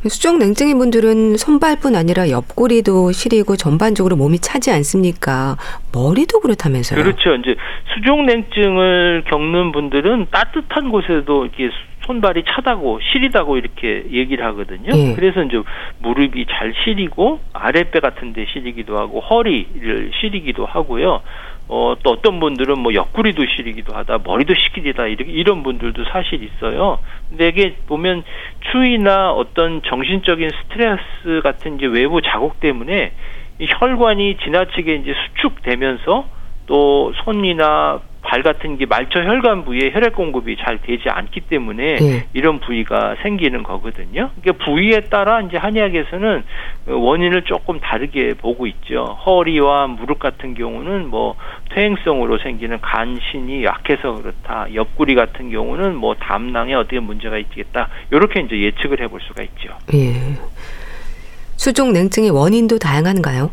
수족 0.09 0.37
냉증인 0.37 0.77
분들은 0.77 1.37
손발뿐 1.37 1.95
아니라 1.95 2.29
옆구리도 2.29 3.11
시리고 3.11 3.55
전반적으로 3.55 4.15
몸이 4.15 4.39
차지 4.39 4.71
않습니까? 4.71 5.57
머리도 5.93 6.39
그렇다면서요? 6.41 7.01
그렇죠. 7.01 7.35
이제 7.35 7.55
수족 7.93 8.23
냉증을 8.25 9.23
겪는 9.27 9.71
분들은 9.71 10.27
따뜻한 10.31 10.89
곳에도 10.89 11.45
이렇게 11.45 11.69
손발이 12.05 12.45
차다고 12.47 12.99
시리다고 13.11 13.57
이렇게 13.57 14.05
얘기를 14.11 14.45
하거든요. 14.45 14.91
예. 14.95 15.13
그래서 15.13 15.43
이제 15.43 15.61
무릎이 15.99 16.45
잘 16.49 16.73
시리고 16.83 17.41
아랫배 17.53 17.99
같은 17.99 18.31
데 18.33 18.45
시리기도 18.53 18.97
하고 18.97 19.19
허리를 19.19 20.11
시리기도 20.19 20.65
하고요. 20.65 21.21
어, 21.69 21.95
또 22.01 22.11
어떤 22.11 22.39
분들은 22.39 22.79
뭐 22.79 22.93
옆구리도 22.93 23.45
시리기도 23.45 23.93
하다, 23.93 24.19
머리도 24.23 24.53
시리다, 24.55 25.07
이렇게, 25.07 25.31
이런 25.31 25.63
분들도 25.63 26.05
사실 26.05 26.41
있어요. 26.43 26.99
근데 27.29 27.49
이게 27.49 27.75
보면 27.87 28.23
추위나 28.71 29.31
어떤 29.31 29.81
정신적인 29.83 30.49
스트레스 30.49 31.41
같은 31.43 31.75
이제 31.75 31.85
외부 31.87 32.21
자국 32.21 32.59
때문에 32.61 33.11
이 33.59 33.65
혈관이 33.67 34.37
지나치게 34.37 34.95
이제 34.95 35.13
수축되면서 35.35 36.25
또 36.67 37.13
손이나 37.23 37.99
발 38.27 38.43
같은 38.43 38.77
게 38.77 38.85
말초 38.85 39.19
혈관 39.19 39.63
부위에 39.63 39.91
혈액 39.93 40.13
공급이 40.13 40.57
잘 40.57 40.79
되지 40.81 41.09
않기 41.09 41.41
때문에 41.41 41.95
네. 41.95 42.27
이런 42.33 42.59
부위가 42.59 43.15
생기는 43.23 43.63
거거든요. 43.63 44.31
그러니까 44.41 44.65
부위에 44.65 44.99
따라 45.09 45.39
이제 45.41 45.55
한의학에서는 45.55 46.43
원인을 46.87 47.43
조금 47.43 47.79
다르게 47.79 48.33
보고 48.33 48.67
있죠. 48.67 49.17
허리와 49.25 49.87
무릎 49.87 50.19
같은 50.19 50.55
경우는 50.55 51.07
뭐 51.07 51.35
퇴행성으로 51.73 52.39
생기는 52.39 52.81
간신이 52.81 53.63
약해서 53.63 54.15
그렇다. 54.15 54.67
옆구리 54.73 55.15
같은 55.15 55.49
경우는 55.49 55.95
뭐 55.95 56.15
담낭에 56.15 56.73
어떻게 56.73 56.99
문제가 56.99 57.37
있겠다. 57.37 57.87
이렇게 58.11 58.41
이제 58.41 58.59
예측을 58.59 58.99
해볼 59.03 59.21
수가 59.21 59.43
있죠. 59.43 59.69
예. 59.93 60.37
수족 61.55 61.93
냉증의 61.93 62.31
원인도 62.31 62.77
다양한가요? 62.77 63.51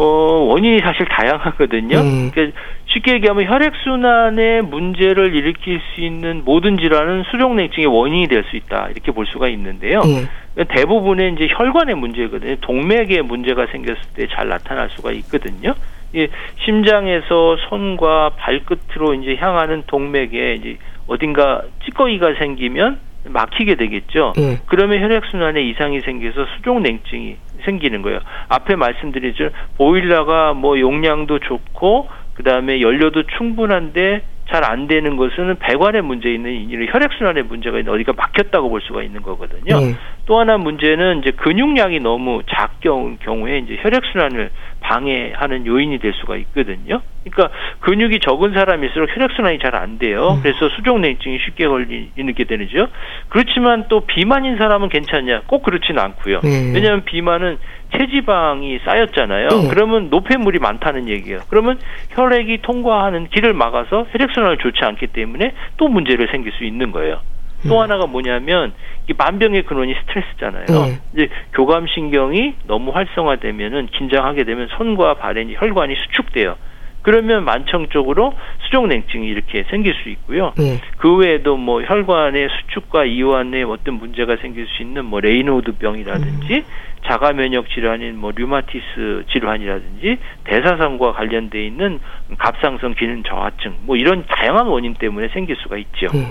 어, 0.00 0.46
원인이 0.48 0.80
사실 0.80 1.04
다양하거든요. 1.06 1.98
음. 1.98 2.30
그러니까 2.32 2.58
쉽게 2.86 3.12
얘기하면 3.14 3.44
혈액순환에 3.46 4.62
문제를 4.62 5.34
일으킬 5.34 5.80
수 5.94 6.00
있는 6.00 6.42
모든 6.44 6.78
질환은 6.78 7.24
수족냉증의 7.30 7.86
원인이 7.86 8.26
될 8.28 8.44
수 8.50 8.56
있다. 8.56 8.88
이렇게 8.90 9.12
볼 9.12 9.26
수가 9.26 9.48
있는데요. 9.48 10.00
음. 10.00 10.26
대부분의 10.68 11.34
이제 11.34 11.48
혈관의 11.50 11.94
문제거든요. 11.96 12.56
동맥에 12.62 13.20
문제가 13.22 13.66
생겼을 13.66 14.00
때 14.14 14.26
잘 14.28 14.48
나타날 14.48 14.88
수가 14.90 15.12
있거든요. 15.12 15.74
예, 16.16 16.28
심장에서 16.64 17.56
손과 17.68 18.30
발끝으로 18.38 19.14
이제 19.14 19.36
향하는 19.36 19.82
동맥에 19.86 20.54
이제 20.54 20.78
어딘가 21.06 21.62
찌꺼기가 21.84 22.34
생기면 22.38 22.98
막히게 23.28 23.74
되겠죠. 23.74 24.32
예. 24.38 24.58
그러면 24.66 25.02
혈액순환에 25.02 25.62
이상이 25.62 26.00
생겨서 26.00 26.46
수족냉증이 26.56 27.36
생기는 27.64 28.02
거예요. 28.02 28.20
앞에 28.48 28.76
말씀드렸죠. 28.76 29.50
보일러가 29.76 30.54
뭐 30.54 30.78
용량도 30.78 31.38
좋고 31.38 32.08
그 32.40 32.44
다음에 32.44 32.80
연료도 32.80 33.24
충분한데 33.36 34.22
잘 34.50 34.64
안 34.64 34.88
되는 34.88 35.16
것은 35.16 35.56
배관에 35.60 36.00
문제 36.00 36.32
있는 36.32 36.68
혈액순환에 36.90 37.42
문제가 37.42 37.78
있는 37.78 37.92
어디가 37.92 38.14
막혔다고 38.14 38.68
볼 38.68 38.80
수가 38.80 39.02
있는 39.02 39.22
거거든요. 39.22 39.78
네. 39.78 39.94
또 40.26 40.40
하나 40.40 40.58
문제는 40.58 41.20
이제 41.20 41.30
근육량이 41.30 42.00
너무 42.00 42.42
작경 42.50 43.18
경우에 43.22 43.58
이제 43.58 43.78
혈액순환을 43.80 44.50
방해하는 44.80 45.66
요인이 45.66 45.98
될 46.00 46.12
수가 46.14 46.36
있거든요. 46.36 47.00
그러니까 47.24 47.56
근육이 47.80 48.18
적은 48.20 48.52
사람일수록 48.52 49.14
혈액순환이 49.14 49.58
잘 49.60 49.76
안 49.76 49.98
돼요. 49.98 50.34
음. 50.38 50.42
그래서 50.42 50.68
수족냉증이 50.70 51.38
쉽게 51.44 51.68
걸리게 51.68 52.44
되죠. 52.44 52.88
그렇지만 53.28 53.86
또 53.88 54.00
비만인 54.00 54.56
사람은 54.56 54.88
괜찮냐? 54.88 55.42
꼭 55.46 55.62
그렇지는 55.62 56.02
않고요. 56.02 56.40
네. 56.42 56.72
왜냐하면 56.74 57.04
비만은 57.04 57.58
체지방이 57.96 58.80
쌓였잖아요. 58.84 59.48
네. 59.48 59.68
그러면 59.68 60.10
노폐물이 60.10 60.58
많다는 60.58 61.08
얘기예요. 61.08 61.40
그러면 61.48 61.78
혈액이 62.10 62.62
통과하는 62.62 63.28
길을 63.28 63.52
막아서 63.52 64.06
혈액순환을 64.10 64.58
좋지 64.58 64.80
않기 64.82 65.08
때문에 65.08 65.52
또 65.76 65.88
문제를 65.88 66.28
생길 66.30 66.52
수 66.52 66.64
있는 66.64 66.92
거예요. 66.92 67.20
또 67.68 67.76
음. 67.76 67.82
하나가 67.82 68.06
뭐냐면 68.06 68.72
이 69.08 69.12
만병의 69.16 69.64
근원이 69.64 69.94
스트레스잖아요. 70.02 70.64
네. 70.66 70.98
이제 71.14 71.28
교감 71.52 71.86
신경이 71.86 72.54
너무 72.66 72.90
활성화되면은 72.92 73.88
긴장하게 73.88 74.44
되면 74.44 74.68
손과 74.78 75.14
발에 75.14 75.46
혈관이 75.58 75.94
수축돼요. 75.96 76.56
그러면 77.02 77.44
만성적으로 77.44 78.34
수족 78.64 78.86
냉증이 78.86 79.26
이렇게 79.26 79.64
생길 79.70 79.94
수 79.94 80.08
있고요. 80.10 80.52
네. 80.56 80.80
그 80.98 81.16
외에도 81.16 81.56
뭐 81.56 81.82
혈관의 81.82 82.48
수축과 82.48 83.04
이완에 83.04 83.62
어떤 83.62 83.94
문제가 83.94 84.36
생길 84.36 84.66
수 84.66 84.82
있는 84.82 85.04
뭐 85.04 85.20
레이노드 85.20 85.72
병이라든지 85.72 86.54
음. 86.54 86.64
자가 87.06 87.32
면역 87.32 87.68
질환인 87.70 88.18
뭐 88.18 88.32
류마티스 88.34 89.24
질환이라든지 89.32 90.18
대사성과 90.44 91.12
관련돼 91.12 91.64
있는 91.64 91.98
갑상선 92.38 92.94
기능 92.94 93.22
저하증 93.22 93.78
뭐 93.82 93.96
이런 93.96 94.24
다양한 94.26 94.66
원인 94.66 94.94
때문에 94.94 95.28
생길 95.28 95.56
수가 95.56 95.78
있죠. 95.78 96.08
네. 96.12 96.26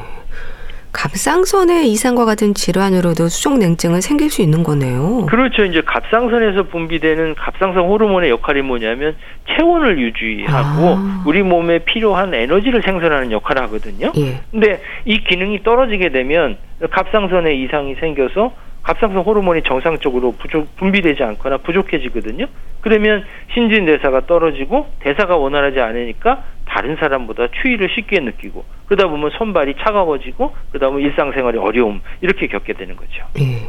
갑상선의 0.91 1.89
이상과 1.91 2.25
같은 2.25 2.53
질환으로도 2.53 3.27
수족 3.27 3.57
냉증은 3.59 4.01
생길 4.01 4.29
수 4.29 4.41
있는 4.41 4.63
거네요. 4.63 5.27
그렇죠. 5.27 5.63
이제 5.63 5.81
갑상선에서 5.85 6.63
분비되는 6.63 7.35
갑상선 7.35 7.83
호르몬의 7.83 8.29
역할이 8.31 8.61
뭐냐면 8.61 9.15
체온을 9.47 9.99
유지하고 9.99 10.95
아. 10.97 11.23
우리 11.25 11.43
몸에 11.43 11.79
필요한 11.79 12.33
에너지를 12.33 12.81
생산하는 12.81 13.31
역할을 13.31 13.61
하거든요. 13.63 14.11
예. 14.17 14.41
근데 14.51 14.81
이 15.05 15.23
기능이 15.23 15.63
떨어지게 15.63 16.09
되면 16.09 16.57
갑상선에 16.89 17.53
이상이 17.55 17.95
생겨서 17.95 18.53
갑상선 18.81 19.21
호르몬이 19.23 19.61
정상적으로 19.63 20.33
부족, 20.39 20.75
분비되지 20.77 21.23
않거나 21.23 21.57
부족해지거든요. 21.57 22.47
그러면 22.81 23.25
신진대사가 23.53 24.25
떨어지고 24.25 24.87
대사가 24.99 25.35
원활하지 25.35 25.79
않으니까 25.79 26.43
다른 26.69 26.95
사람보다 26.97 27.47
추위를 27.61 27.89
쉽게 27.95 28.19
느끼고 28.19 28.63
그러다 28.85 29.09
보면 29.09 29.31
손발이 29.37 29.75
차가워지고 29.79 30.55
그러다 30.69 30.89
보면 30.89 31.03
일상생활에 31.03 31.57
어려움 31.57 32.01
이렇게 32.21 32.47
겪게 32.47 32.73
되는 32.73 32.95
거죠. 32.95 33.25
예. 33.39 33.67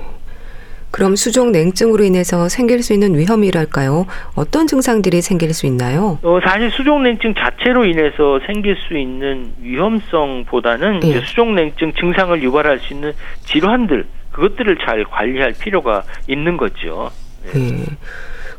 그럼 0.92 1.14
수족 1.14 1.50
냉증으로 1.50 2.02
인해서 2.04 2.48
생길 2.48 2.82
수 2.82 2.92
있는 2.92 3.16
위험이랄까요? 3.16 4.06
어떤 4.34 4.66
증상들이 4.66 5.22
생길 5.22 5.54
수 5.54 5.66
있나요? 5.66 6.18
어, 6.22 6.40
사실 6.44 6.70
수족 6.70 7.00
냉증 7.00 7.34
자체로 7.34 7.84
인해서 7.84 8.40
생길 8.46 8.76
수 8.76 8.98
있는 8.98 9.52
위험성보다는 9.60 11.00
예. 11.04 11.20
수족 11.20 11.52
냉증 11.52 11.92
증상을 11.94 12.42
유발할 12.42 12.80
수 12.80 12.92
있는 12.92 13.12
질환들 13.44 14.06
그것들을 14.32 14.78
잘 14.84 15.04
관리할 15.04 15.54
필요가 15.58 16.02
있는 16.26 16.56
거죠. 16.56 17.10
네. 17.52 17.60
예. 17.60 17.84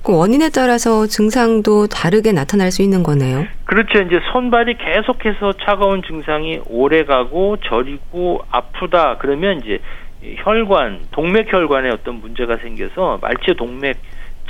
그 0.03 0.17
원인에 0.17 0.49
따라서 0.49 1.05
증상도 1.05 1.87
다르게 1.87 2.31
나타날 2.31 2.71
수 2.71 2.81
있는 2.81 3.03
거네요. 3.03 3.45
그렇죠. 3.65 4.01
이제 4.01 4.19
손발이 4.31 4.77
계속해서 4.77 5.53
차가운 5.63 6.01
증상이 6.03 6.61
오래 6.67 7.03
가고 7.03 7.57
저리고 7.57 8.41
아프다 8.49 9.17
그러면 9.19 9.61
이제 9.61 9.79
혈관, 10.43 11.01
동맥혈관에 11.11 11.89
어떤 11.89 12.19
문제가 12.19 12.57
생겨서 12.57 13.19
말초 13.21 13.53
동맥 13.55 13.97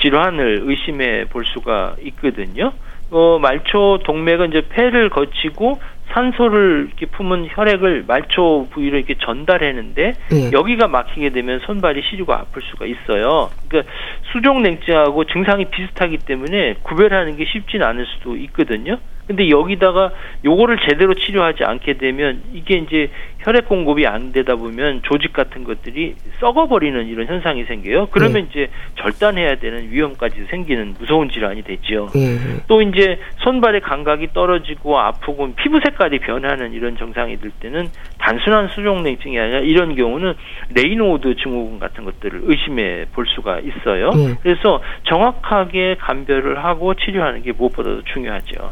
질환을 0.01 0.61
의심해 0.63 1.25
볼 1.25 1.45
수가 1.45 1.95
있거든요. 2.01 2.73
어, 3.11 3.39
말초 3.39 3.99
동맥은 4.03 4.49
이제 4.49 4.61
폐를 4.69 5.09
거치고 5.09 5.79
산소를 6.11 6.87
이렇게 6.87 7.05
품은 7.05 7.47
혈액을 7.49 8.05
말초 8.07 8.67
부위로 8.71 8.97
이렇게 8.97 9.15
전달하는데 9.15 10.15
네. 10.29 10.51
여기가 10.51 10.87
막히게 10.87 11.29
되면 11.29 11.59
손발이 11.59 12.01
시리고 12.09 12.33
아플 12.33 12.61
수가 12.61 12.85
있어요. 12.85 13.49
그러니까 13.67 13.91
수족 14.31 14.61
냉증하고 14.61 15.25
증상이 15.25 15.65
비슷하기 15.65 16.19
때문에 16.19 16.75
구별하는 16.83 17.37
게 17.37 17.45
쉽진 17.45 17.83
않을 17.83 18.05
수도 18.05 18.35
있거든요. 18.37 18.97
근데 19.27 19.49
여기다가 19.49 20.11
요거를 20.43 20.79
제대로 20.89 21.13
치료하지 21.13 21.63
않게 21.63 21.93
되면 21.93 22.41
이게 22.53 22.75
이제 22.75 23.09
혈액 23.41 23.67
공급이 23.67 24.05
안 24.05 24.31
되다 24.31 24.55
보면 24.55 25.01
조직 25.03 25.33
같은 25.33 25.63
것들이 25.63 26.15
썩어버리는 26.39 27.07
이런 27.07 27.27
현상이 27.27 27.65
생겨요. 27.65 28.07
그러면 28.11 28.33
네. 28.43 28.47
이제 28.49 28.67
절단해야 28.97 29.55
되는 29.55 29.89
위험까지 29.91 30.45
생기는 30.49 30.95
무서운 30.99 31.29
질환이 31.29 31.63
되죠. 31.63 32.09
네. 32.13 32.37
또 32.67 32.81
이제 32.81 33.19
손발의 33.37 33.81
감각이 33.81 34.29
떨어지고 34.33 34.99
아프고 34.99 35.53
피부 35.55 35.79
색깔이 35.83 36.19
변하는 36.19 36.73
이런 36.73 36.97
증상이 36.97 37.37
들 37.37 37.51
때는 37.59 37.87
단순한 38.19 38.67
수족냉증이 38.69 39.39
아니라 39.39 39.59
이런 39.59 39.95
경우는 39.95 40.33
레이노드 40.75 41.35
증후군 41.35 41.79
같은 41.79 42.05
것들을 42.05 42.41
의심해 42.43 43.05
볼 43.13 43.25
수가 43.27 43.59
있어요. 43.59 44.11
네. 44.11 44.35
그래서 44.43 44.81
정확하게 45.09 45.95
감별을 45.99 46.63
하고 46.63 46.93
치료하는 46.93 47.41
게 47.41 47.51
무엇보다도 47.51 48.03
중요하죠. 48.03 48.69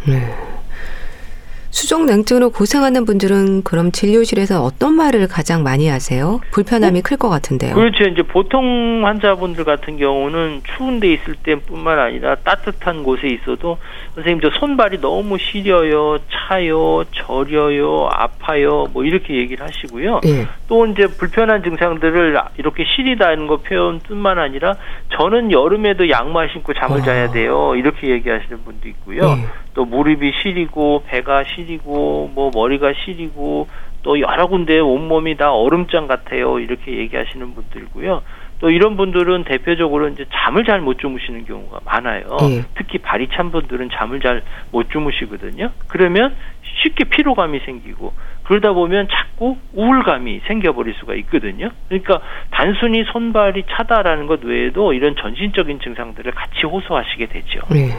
네. 1.70 1.90
수족 1.90 2.06
냉증으로 2.06 2.50
고생하는 2.50 3.06
분들은 3.06 3.64
그럼 3.64 3.92
진료실에서 3.92 4.64
어떤 4.64 4.94
말을 4.96 5.28
가장 5.28 5.64
많이 5.64 5.88
하세요? 5.88 6.40
불편함이 6.52 7.00
어? 7.00 7.02
클것 7.04 7.30
같은데요. 7.30 7.76
그렇죠. 7.76 8.04
이제 8.06 8.22
보통 8.24 9.06
환자분들 9.06 9.64
같은 9.64 9.98
경우는 9.98 10.62
추운 10.76 11.00
데 11.00 11.14
있을 11.14 11.36
때뿐만 11.36 12.00
아니라 12.00 12.36
따뜻한 12.36 13.04
곳에 13.04 13.28
있어도 13.28 13.78
선생님 14.16 14.42
저 14.42 14.50
손발이 14.60 15.00
너무 15.00 15.38
시려요, 15.38 16.18
차요, 16.32 17.04
저려요, 17.12 18.10
아파요, 18.12 18.88
뭐 18.92 19.04
이렇게 19.04 19.36
얘기를 19.36 19.66
하시고요. 19.66 20.22
예. 20.26 20.48
또 20.68 20.86
이제 20.88 21.08
불편한 21.08 21.64
증상들을 21.64 22.38
이렇게 22.58 22.84
시리다는 22.84 23.48
거 23.48 23.58
표현뿐만 23.58 24.40
아니라 24.40 24.76
저는 25.18 25.52
여름에도 25.52 26.10
양말 26.10 26.50
신고 26.52 26.74
잠을 26.74 27.00
어. 27.00 27.04
자야 27.04 27.32
돼요. 27.32 27.76
이렇게 27.76 28.10
얘기하시는 28.10 28.64
분도 28.64 28.88
있고요. 28.90 29.22
예. 29.24 29.46
또 29.80 29.86
무릎이 29.86 30.34
시리고 30.42 31.04
배가 31.08 31.46
시리고 31.46 32.30
뭐 32.36 32.52
머리가 32.54 32.92
시리고 32.92 33.70
또 34.04 34.20
여러 34.20 34.48
군데 34.48 34.78
온몸이 34.78 35.38
다 35.38 35.54
얼음장 35.54 36.06
같아요. 36.06 36.60
이렇게 36.60 36.98
얘기하시는 36.98 37.56
분들이고요. 37.56 38.22
또 38.60 38.70
이런 38.72 38.98
분들은 38.98 39.46
대표적으로 39.46 40.10
이제 40.10 40.26
잠을 40.34 40.66
잘 40.66 40.82
못 40.82 41.00
주무시는 41.00 41.46
경우가 41.46 41.80
많아요. 41.86 42.26
네. 42.42 42.64
특히 42.76 42.98
발이 42.98 43.30
찬 43.32 43.52
분들은 43.52 43.90
잠을 43.94 44.20
잘 44.20 44.44
못 44.74 44.92
주무시거든요. 44.92 45.72
그러면 45.88 46.36
쉽게 46.84 47.06
피로감이 47.06 47.60
생기고 47.60 48.12
그러다 48.44 48.74
보면 48.74 49.08
자꾸 49.10 49.56
우울감이 49.76 50.42
생겨버릴 50.46 50.96
수가 50.96 51.16
있거든요. 51.16 51.70
그러니까 51.88 52.20
단순히 52.52 53.06
손발이 53.14 53.64
차다라는 53.70 54.28
것 54.28 54.44
외에도 54.44 54.92
이런 54.92 55.16
전신적인 55.16 55.80
증상들을 55.80 56.34
같이 56.34 56.66
호소하시게 56.66 57.28
되죠. 57.28 57.62
네. 57.70 57.92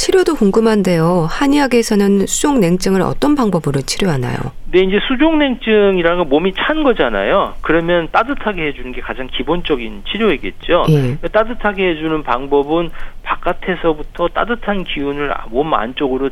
치료도 0.00 0.34
궁금한데요. 0.34 1.26
한의학에서는 1.28 2.24
수족냉증을 2.24 3.02
어떤 3.02 3.34
방법으로 3.34 3.82
치료하나요? 3.82 4.38
네, 4.72 4.80
이제 4.80 4.98
수족냉증이라는 5.06 6.16
건 6.16 6.28
몸이 6.30 6.54
찬 6.56 6.82
거잖아요. 6.82 7.52
그러면 7.60 8.08
따뜻하게 8.10 8.68
해주는 8.68 8.92
게 8.92 9.02
가장 9.02 9.28
기본적인 9.30 10.04
치료이겠죠. 10.10 10.86
예. 10.88 11.18
따뜻하게 11.28 11.90
해주는 11.90 12.22
방법은 12.22 12.88
바깥에서부터 13.24 14.28
따뜻한 14.28 14.84
기운을 14.84 15.34
몸 15.50 15.74
안쪽으로 15.74 16.30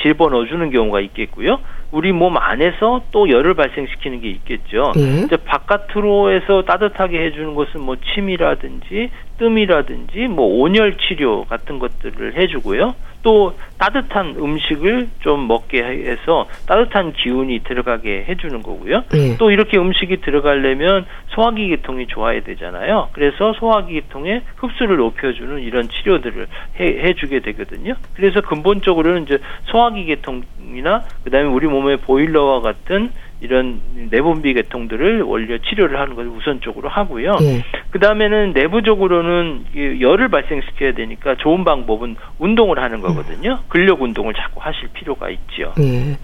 집어 0.00 0.30
넣어주는 0.30 0.70
경우가 0.70 1.00
있겠고요. 1.00 1.58
우리 1.92 2.12
몸 2.12 2.38
안에서 2.38 3.02
또 3.10 3.28
열을 3.28 3.52
발생시키는 3.52 4.22
게 4.22 4.30
있겠죠. 4.30 4.92
예. 4.96 5.24
이제 5.24 5.36
바깥으로 5.36 6.32
해서 6.32 6.62
따뜻하게 6.62 7.22
해주는 7.26 7.54
것은 7.54 7.82
뭐 7.82 7.96
침이라든지 8.14 9.10
뜸이라든지 9.40 10.28
뭐 10.28 10.46
온열 10.60 10.98
치료 10.98 11.44
같은 11.44 11.78
것들을 11.78 12.36
해주고요. 12.36 12.94
또 13.22 13.54
따뜻한 13.78 14.36
음식을 14.38 15.08
좀 15.20 15.46
먹게 15.46 15.82
해서 15.82 16.46
따뜻한 16.66 17.12
기운이 17.12 17.60
들어가게 17.64 18.24
해주는 18.28 18.62
거고요. 18.62 19.04
네. 19.12 19.36
또 19.38 19.50
이렇게 19.50 19.78
음식이 19.78 20.18
들어가려면 20.22 21.04
소화기 21.28 21.68
계통이 21.68 22.06
좋아야 22.06 22.40
되잖아요. 22.42 23.08
그래서 23.12 23.52
소화기 23.54 23.94
계통의 23.94 24.42
흡수를 24.56 24.96
높여주는 24.96 25.60
이런 25.60 25.88
치료들을 25.88 26.46
해, 26.80 26.84
해주게 26.84 27.40
되거든요. 27.40 27.94
그래서 28.14 28.40
근본적으로는 28.40 29.24
이제 29.24 29.38
소화기 29.64 30.06
계통이나 30.06 31.04
그다음에 31.24 31.46
우리 31.48 31.66
몸의 31.66 31.98
보일러와 31.98 32.60
같은 32.60 33.10
이런 33.40 33.80
내분비 34.10 34.54
계통들을 34.54 35.22
원래 35.22 35.58
치료를 35.58 35.98
하는 35.98 36.14
것을 36.14 36.30
우선적으로 36.30 36.88
하고요. 36.88 37.36
예. 37.40 37.64
그 37.90 37.98
다음에는 37.98 38.52
내부적으로는 38.52 39.64
열을 40.00 40.28
발생시켜야 40.28 40.92
되니까 40.92 41.36
좋은 41.36 41.64
방법은 41.64 42.16
운동을 42.38 42.80
하는 42.80 43.00
거거든요. 43.00 43.60
근력 43.68 44.02
운동을 44.02 44.34
자꾸 44.34 44.60
하실 44.60 44.88
필요가 44.92 45.30
있죠. 45.30 45.72
예. 45.80 46.18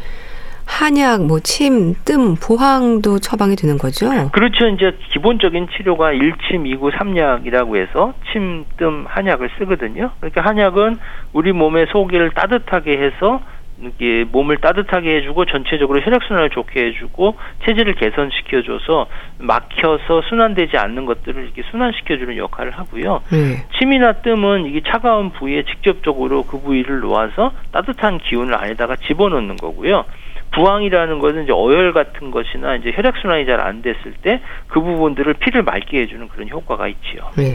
한약, 0.67 1.25
뭐 1.27 1.39
침, 1.41 1.95
뜸, 2.05 2.35
보항도 2.35 3.21
처방이 3.21 3.55
되는 3.55 3.79
거죠? 3.79 4.11
그렇죠. 4.33 4.67
이제 4.69 4.99
기본적인 5.13 5.69
치료가 5.77 6.13
일침, 6.13 6.67
이구, 6.67 6.91
삼약이라고 6.91 7.77
해서 7.77 8.15
침, 8.33 8.65
뜸, 8.77 9.05
한약을 9.07 9.51
쓰거든요. 9.59 10.11
그러니까 10.19 10.43
한약은 10.43 10.97
우리 11.33 11.53
몸의 11.53 11.87
속을 11.93 12.31
따뜻하게 12.31 12.99
해서 12.99 13.41
이게 13.81 14.25
몸을 14.31 14.57
따뜻하게 14.59 15.17
해주고 15.17 15.45
전체적으로 15.47 16.01
혈액순환을 16.01 16.51
좋게 16.51 16.87
해주고 16.87 17.37
체질을 17.65 17.95
개선시켜줘서 17.95 19.07
막혀서 19.39 20.23
순환되지 20.29 20.79
않는 20.79 21.05
것들을 21.05 21.43
이렇게 21.43 21.63
순환시켜주는 21.71 22.37
역할을 22.37 22.73
하고요. 22.73 23.23
네. 23.31 23.67
침이나 23.79 24.15
뜸은 24.15 24.67
이게 24.67 24.81
차가운 24.87 25.31
부위에 25.31 25.65
직접적으로 25.65 26.45
그 26.45 26.61
부위를 26.61 27.01
놓아서 27.01 27.53
따뜻한 27.73 28.19
기운을 28.19 28.55
안에다가 28.55 28.97
집어넣는 28.97 29.57
거고요. 29.57 30.05
부항이라는 30.55 31.19
것은 31.19 31.43
이제 31.45 31.53
어혈 31.53 31.93
같은 31.93 32.31
것이나 32.31 32.77
이제 32.77 32.93
혈액순환이 32.95 33.45
잘 33.45 33.61
안 33.61 33.83
됐을 33.83 34.15
때 34.23 34.41
그 34.69 34.81
부분들을 34.81 35.35
피를 35.35 35.63
맑게 35.63 36.03
해주는 36.03 36.29
그런 36.29 36.49
효과가 36.49 36.89
있지요. 36.89 37.31
네. 37.37 37.55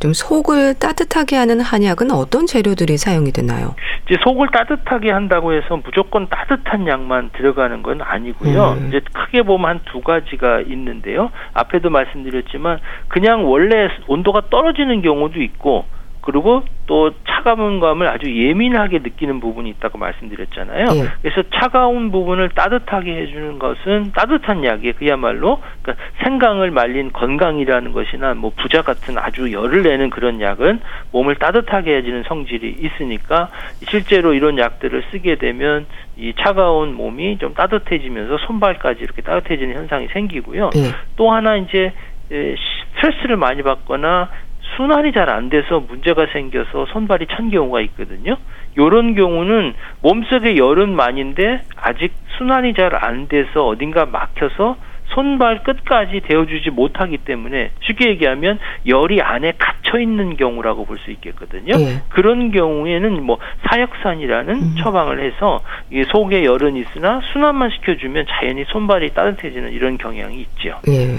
좀 0.00 0.12
속을 0.12 0.74
따뜻하게 0.74 1.36
하는 1.36 1.60
한약은 1.60 2.10
어떤 2.12 2.46
재료들이 2.46 2.96
사용이 2.96 3.32
되나요? 3.32 3.74
이제 4.06 4.16
속을 4.22 4.48
따뜻하게 4.52 5.10
한다고 5.10 5.52
해서 5.52 5.76
무조건 5.84 6.28
따뜻한 6.28 6.86
약만 6.86 7.30
들어가는 7.36 7.82
건 7.82 8.00
아니고요. 8.02 8.76
음. 8.80 8.88
이제 8.88 9.00
크게 9.12 9.42
보면 9.42 9.68
한 9.68 9.80
두 9.92 10.00
가지가 10.02 10.60
있는데요. 10.62 11.30
앞에도 11.54 11.88
말씀드렸지만 11.90 12.78
그냥 13.08 13.48
원래 13.50 13.88
온도가 14.06 14.42
떨어지는 14.50 15.02
경우도 15.02 15.40
있고 15.42 15.86
그리고 16.20 16.62
또 16.86 17.12
차가운 17.26 17.80
감을 17.80 18.06
아주 18.06 18.30
예민하게 18.30 18.98
느끼는 18.98 19.40
부분이 19.40 19.70
있다고 19.70 19.98
말씀드렸잖아요. 19.98 20.86
예. 20.94 21.08
그래서 21.22 21.42
차가운 21.54 22.10
부분을 22.10 22.50
따뜻하게 22.50 23.22
해주는 23.22 23.58
것은 23.58 24.12
따뜻한 24.14 24.64
약이에요. 24.64 24.94
그야말로 24.98 25.60
그러니까 25.82 26.04
생강을 26.22 26.70
말린 26.70 27.12
건강이라는 27.12 27.92
것이나 27.92 28.34
뭐 28.34 28.52
부자 28.56 28.82
같은 28.82 29.16
아주 29.18 29.52
열을 29.52 29.82
내는 29.82 30.10
그런 30.10 30.40
약은 30.40 30.80
몸을 31.12 31.36
따뜻하게 31.36 31.96
해주는 31.96 32.24
성질이 32.24 32.76
있으니까 32.80 33.48
실제로 33.88 34.34
이런 34.34 34.58
약들을 34.58 35.04
쓰게 35.10 35.36
되면 35.36 35.86
이 36.16 36.34
차가운 36.38 36.94
몸이 36.94 37.38
좀 37.38 37.54
따뜻해지면서 37.54 38.38
손발까지 38.38 39.02
이렇게 39.02 39.22
따뜻해지는 39.22 39.74
현상이 39.76 40.08
생기고요. 40.08 40.70
예. 40.76 40.80
또 41.16 41.30
하나 41.30 41.56
이제 41.56 41.92
스트레스를 42.28 43.36
많이 43.36 43.62
받거나 43.62 44.28
순환이 44.76 45.12
잘 45.12 45.28
안 45.28 45.50
돼서 45.50 45.80
문제가 45.80 46.26
생겨서 46.32 46.86
손발이 46.86 47.26
찬 47.30 47.50
경우가 47.50 47.80
있거든요. 47.82 48.36
요런 48.76 49.14
경우는 49.14 49.74
몸속에 50.02 50.56
열은 50.56 50.94
많은데 50.94 51.62
아직 51.76 52.12
순환이 52.38 52.74
잘 52.74 52.94
안 52.94 53.28
돼서 53.28 53.66
어딘가 53.66 54.06
막혀서 54.06 54.76
손발 55.08 55.62
끝까지 55.62 56.20
데워주지 56.20 56.70
못하기 56.70 57.18
때문에 57.18 57.70
쉽게 57.80 58.10
얘기하면 58.10 58.58
열이 58.86 59.22
안에 59.22 59.54
갇혀 59.58 59.98
있는 59.98 60.36
경우라고 60.36 60.84
볼 60.84 60.98
수 60.98 61.10
있겠거든요. 61.12 61.76
네. 61.76 62.02
그런 62.10 62.50
경우에는 62.52 63.22
뭐 63.24 63.38
사역산이라는 63.68 64.54
음. 64.54 64.74
처방을 64.78 65.20
해서 65.24 65.60
이 65.90 66.04
속에 66.04 66.44
열은 66.44 66.76
있으나 66.76 67.20
순환만 67.32 67.70
시켜주면 67.70 68.26
자연히 68.28 68.64
손발이 68.68 69.14
따뜻해지는 69.14 69.72
이런 69.72 69.96
경향이 69.96 70.36
있죠. 70.40 70.78
네. 70.86 71.16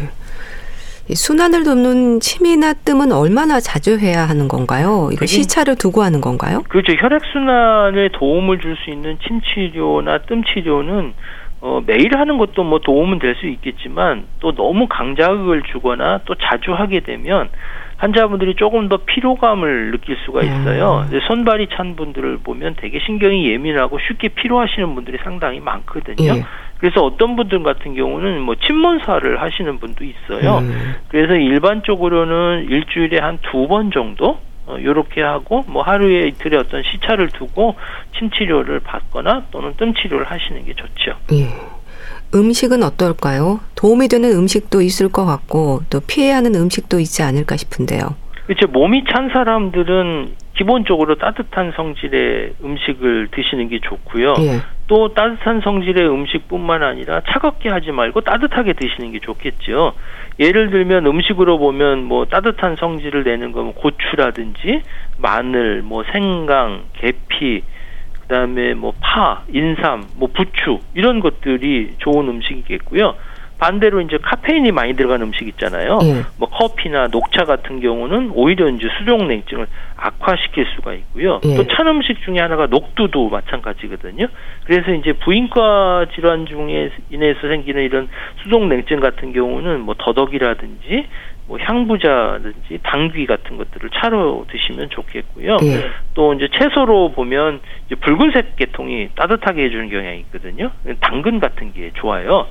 순환을 1.15 1.63
돕는 1.63 2.19
침이나 2.19 2.73
뜸은 2.73 3.11
얼마나 3.11 3.59
자주 3.59 3.97
해야 3.97 4.27
하는 4.27 4.47
건가요? 4.47 5.09
이거 5.11 5.25
시차를 5.25 5.75
두고 5.75 6.03
하는 6.03 6.21
건가요? 6.21 6.63
그렇죠. 6.69 6.93
혈액 6.93 7.21
순환에 7.33 8.09
도움을 8.13 8.59
줄 8.59 8.75
수 8.83 8.89
있는 8.91 9.17
침 9.27 9.41
치료나 9.41 10.19
뜸 10.19 10.43
치료는 10.43 11.13
어, 11.61 11.81
매일 11.85 12.15
하는 12.17 12.37
것도 12.37 12.63
뭐 12.63 12.79
도움은 12.79 13.19
될 13.19 13.35
수 13.35 13.47
있겠지만 13.47 14.25
또 14.39 14.53
너무 14.53 14.87
강자극을 14.87 15.63
주거나 15.71 16.21
또 16.25 16.35
자주 16.35 16.73
하게 16.73 17.01
되면 17.01 17.49
환자분들이 17.97 18.55
조금 18.55 18.87
더 18.87 18.97
피로감을 19.05 19.91
느낄 19.91 20.15
수가 20.25 20.41
있어요. 20.43 21.05
음. 21.11 21.19
손발이 21.27 21.67
찬 21.75 21.97
분들을 21.97 22.37
보면 22.43 22.75
되게 22.79 22.99
신경이 23.05 23.49
예민하고 23.51 23.97
쉽게 24.07 24.29
피로하시는 24.29 24.95
분들이 24.95 25.17
상당히 25.21 25.59
많거든요. 25.59 26.33
예. 26.37 26.45
그래서 26.79 27.03
어떤 27.03 27.35
분들 27.35 27.61
같은 27.63 27.93
경우는 27.93 28.41
뭐 28.41 28.55
침문사를 28.55 29.41
하시는 29.41 29.79
분도 29.79 30.03
있어요. 30.05 30.59
음. 30.59 30.95
그래서 31.09 31.35
일반적으로는 31.35 32.67
일주일에 32.69 33.19
한 33.19 33.37
두 33.51 33.67
번 33.67 33.91
정도 33.91 34.39
어, 34.65 34.77
하고 35.25 35.63
뭐 35.67 35.81
하루에 35.81 36.27
이틀에 36.27 36.55
어떤 36.57 36.83
시차를 36.83 37.29
두고 37.29 37.75
침 38.17 38.29
치료를 38.29 38.79
받거나 38.81 39.45
또는 39.51 39.73
뜸 39.77 39.93
치료를 39.95 40.25
하시는 40.29 40.63
게 40.63 40.73
좋죠. 40.73 41.13
예. 41.33 41.47
음식은 42.33 42.83
어떨까요? 42.83 43.59
도움이 43.75 44.07
되는 44.07 44.31
음식도 44.31 44.81
있을 44.81 45.09
것 45.09 45.25
같고 45.25 45.81
또 45.89 45.99
피해야 46.01 46.37
하는 46.37 46.53
음식도 46.55 46.99
있지 46.99 47.23
않을까 47.23 47.57
싶은데요. 47.57 48.15
그렇죠. 48.45 48.67
몸이 48.67 49.03
찬 49.11 49.29
사람들은 49.29 50.35
기본적으로 50.59 51.15
따뜻한 51.15 51.71
성질의 51.73 52.55
음식을 52.61 53.29
드시는 53.31 53.69
게 53.69 53.79
좋고요. 53.79 54.33
예. 54.39 54.59
또 54.87 55.13
따뜻한 55.13 55.61
성질의 55.61 56.09
음식뿐만 56.09 56.83
아니라 56.83 57.21
차갑게 57.29 57.69
하지 57.69 57.93
말고 57.93 58.21
따뜻하게 58.21 58.73
드시는 58.73 59.13
게 59.13 59.19
좋겠죠. 59.19 59.93
예를 60.37 60.69
들면 60.69 61.05
음식으로 61.05 61.59
보면 61.59 62.03
뭐 62.03 62.25
따뜻한 62.25 62.75
성질을 62.75 63.23
내는 63.23 63.53
거 63.53 63.71
고추라든지 63.71 64.81
마늘, 65.17 65.81
뭐 65.81 66.03
생강, 66.11 66.83
계피, 66.93 67.63
그다음에 68.19 68.73
뭐 68.73 68.93
파, 68.99 69.43
인삼, 69.53 70.09
뭐 70.17 70.27
부추 70.33 70.79
이런 70.93 71.21
것들이 71.21 71.93
좋은 71.99 72.27
음식이겠고요. 72.27 73.15
반대로 73.59 74.01
이제 74.01 74.17
카페인이 74.21 74.71
많이 74.71 74.93
들어간 74.95 75.21
음식 75.21 75.47
있잖아요. 75.47 75.99
예. 76.03 76.23
뭐 76.37 76.47
커피나 76.49 77.07
녹차 77.07 77.43
같은 77.43 77.81
경우는 77.81 78.31
오히려 78.33 78.69
이제 78.69 78.87
수족 78.97 79.25
냉증을 79.25 79.67
악화시킬 79.97 80.65
수가 80.75 80.93
있고요. 80.93 81.41
예. 81.43 81.55
또찬 81.55 81.87
음식 81.87 82.21
중에 82.23 82.39
하나가 82.39 82.67
녹두도 82.67 83.29
마찬가지거든요. 83.29 84.27
그래서 84.63 84.91
이제 84.93 85.11
부인과 85.13 86.07
질환 86.15 86.45
중에 86.45 86.89
인해서 87.09 87.41
생기는 87.41 87.83
이런 87.83 88.07
수족 88.41 88.65
냉증 88.65 89.01
같은 89.01 89.33
경우는 89.33 89.81
뭐 89.81 89.93
더덕이라든지 89.97 91.07
뭐 91.47 91.57
향부자든지 91.59 92.79
당귀 92.83 93.25
같은 93.25 93.57
것들을 93.57 93.89
차로 93.89 94.45
드시면 94.49 94.89
좋겠고요. 94.91 95.57
예. 95.63 95.89
또 96.13 96.33
이제 96.33 96.47
채소로 96.57 97.11
보면 97.11 97.59
이제 97.87 97.95
붉은색 97.95 98.55
계통이 98.55 99.09
따뜻하게 99.15 99.63
해주는 99.65 99.89
경향이 99.89 100.19
있거든요. 100.19 100.71
당근 101.01 101.39
같은 101.39 101.73
게 101.73 101.91
좋아요. 101.95 102.47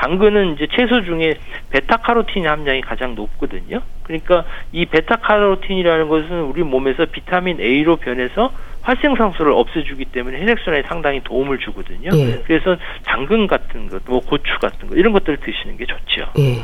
당근은 0.00 0.54
이제 0.54 0.66
채소 0.74 1.04
중에 1.04 1.34
베타카로틴 1.70 2.46
함량이 2.46 2.80
가장 2.80 3.14
높거든요. 3.14 3.82
그러니까 4.02 4.44
이 4.72 4.86
베타카로틴이라는 4.86 6.08
것은 6.08 6.40
우리 6.42 6.62
몸에서 6.62 7.04
비타민 7.04 7.60
A로 7.60 7.96
변해서 7.96 8.50
활성산소를 8.80 9.52
없애주기 9.52 10.06
때문에 10.06 10.40
혈액순환에 10.40 10.84
상당히 10.88 11.20
도움을 11.22 11.58
주거든요. 11.58 12.10
예. 12.14 12.42
그래서 12.46 12.76
당근 13.04 13.46
같은 13.46 13.88
것, 13.90 14.02
뭐 14.06 14.20
고추 14.20 14.58
같은 14.58 14.88
것 14.88 14.96
이런 14.96 15.12
것들을 15.12 15.36
드시는 15.36 15.76
게 15.76 15.84
좋죠. 15.84 16.30
예. 16.38 16.62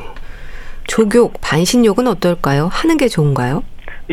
조교 0.86 1.32
반신욕은 1.42 2.06
어떨까요? 2.06 2.70
하는 2.72 2.96
게 2.96 3.06
좋은가요? 3.06 3.62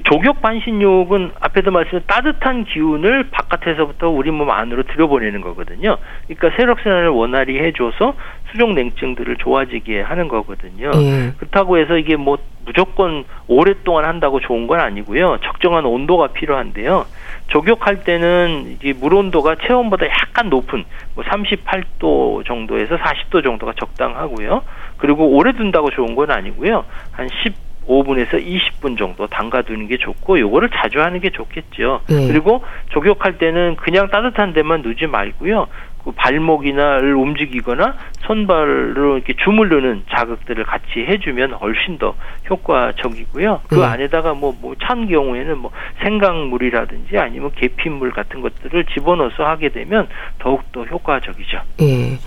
조격 0.01 0.41
반신욕은 0.41 1.31
앞에도 1.39 1.69
말씀드린 1.71 2.03
따뜻한 2.07 2.65
기운을 2.65 3.29
바깥에서부터 3.29 4.09
우리 4.09 4.31
몸 4.31 4.49
안으로 4.49 4.83
들여보내는 4.83 5.41
거거든요. 5.41 5.97
그러니까 6.27 6.57
세력순환을 6.57 7.09
원활히 7.09 7.59
해줘서 7.59 8.15
수족 8.51 8.73
냉증들을 8.73 9.37
좋아지게 9.37 10.01
하는 10.01 10.27
거거든요. 10.27 10.91
예. 10.95 11.33
그렇다고 11.37 11.77
해서 11.77 11.97
이게 11.97 12.15
뭐 12.15 12.37
무조건 12.65 13.25
오랫동안 13.47 14.05
한다고 14.05 14.39
좋은 14.39 14.67
건 14.67 14.79
아니고요. 14.79 15.39
적정한 15.43 15.85
온도가 15.85 16.27
필요한데요. 16.27 17.05
조격할 17.47 18.03
때는 18.03 18.77
이제 18.79 18.93
물 18.93 19.13
온도가 19.13 19.57
체온보다 19.67 20.07
약간 20.07 20.49
높은 20.49 20.85
뭐 21.13 21.23
38도 21.23 22.45
정도에서 22.45 22.97
40도 22.97 23.43
정도가 23.43 23.73
적당하고요. 23.77 24.63
그리고 24.97 25.27
오래 25.27 25.51
둔다고 25.51 25.89
좋은 25.91 26.15
건 26.15 26.31
아니고요. 26.31 26.85
한 27.11 27.27
15분에서 27.87 28.43
20분 28.45 28.97
정도 28.97 29.27
담가두는 29.27 29.87
게 29.87 29.97
좋고 29.97 30.39
요거를 30.39 30.69
자주 30.69 31.01
하는 31.01 31.19
게 31.19 31.29
좋겠죠. 31.29 32.01
네. 32.09 32.27
그리고 32.27 32.63
조격할 32.89 33.37
때는 33.37 33.75
그냥 33.77 34.09
따뜻한 34.09 34.53
데만 34.53 34.81
두지 34.81 35.07
말고요. 35.07 35.67
그 36.03 36.11
발목이나를 36.11 37.15
움직이거나 37.15 37.95
손발로 38.21 39.15
이렇게 39.15 39.33
주물르는 39.41 40.03
자극들을 40.11 40.63
같이 40.65 40.99
해주면 40.99 41.53
훨씬 41.53 41.97
더 41.97 42.15
효과적이고요. 42.49 43.61
그 43.67 43.75
네. 43.75 43.85
안에다가 43.85 44.33
뭐뭐찬 44.33 45.07
경우에는 45.07 45.57
뭐 45.57 45.71
생강물이라든지 46.01 47.17
아니면 47.17 47.51
계피물 47.55 48.11
같은 48.11 48.41
것들을 48.41 48.85
집어넣어서 48.93 49.45
하게 49.45 49.69
되면 49.69 50.07
더욱 50.39 50.69
더 50.73 50.83
효과적이죠. 50.83 51.61
네. 51.77 52.17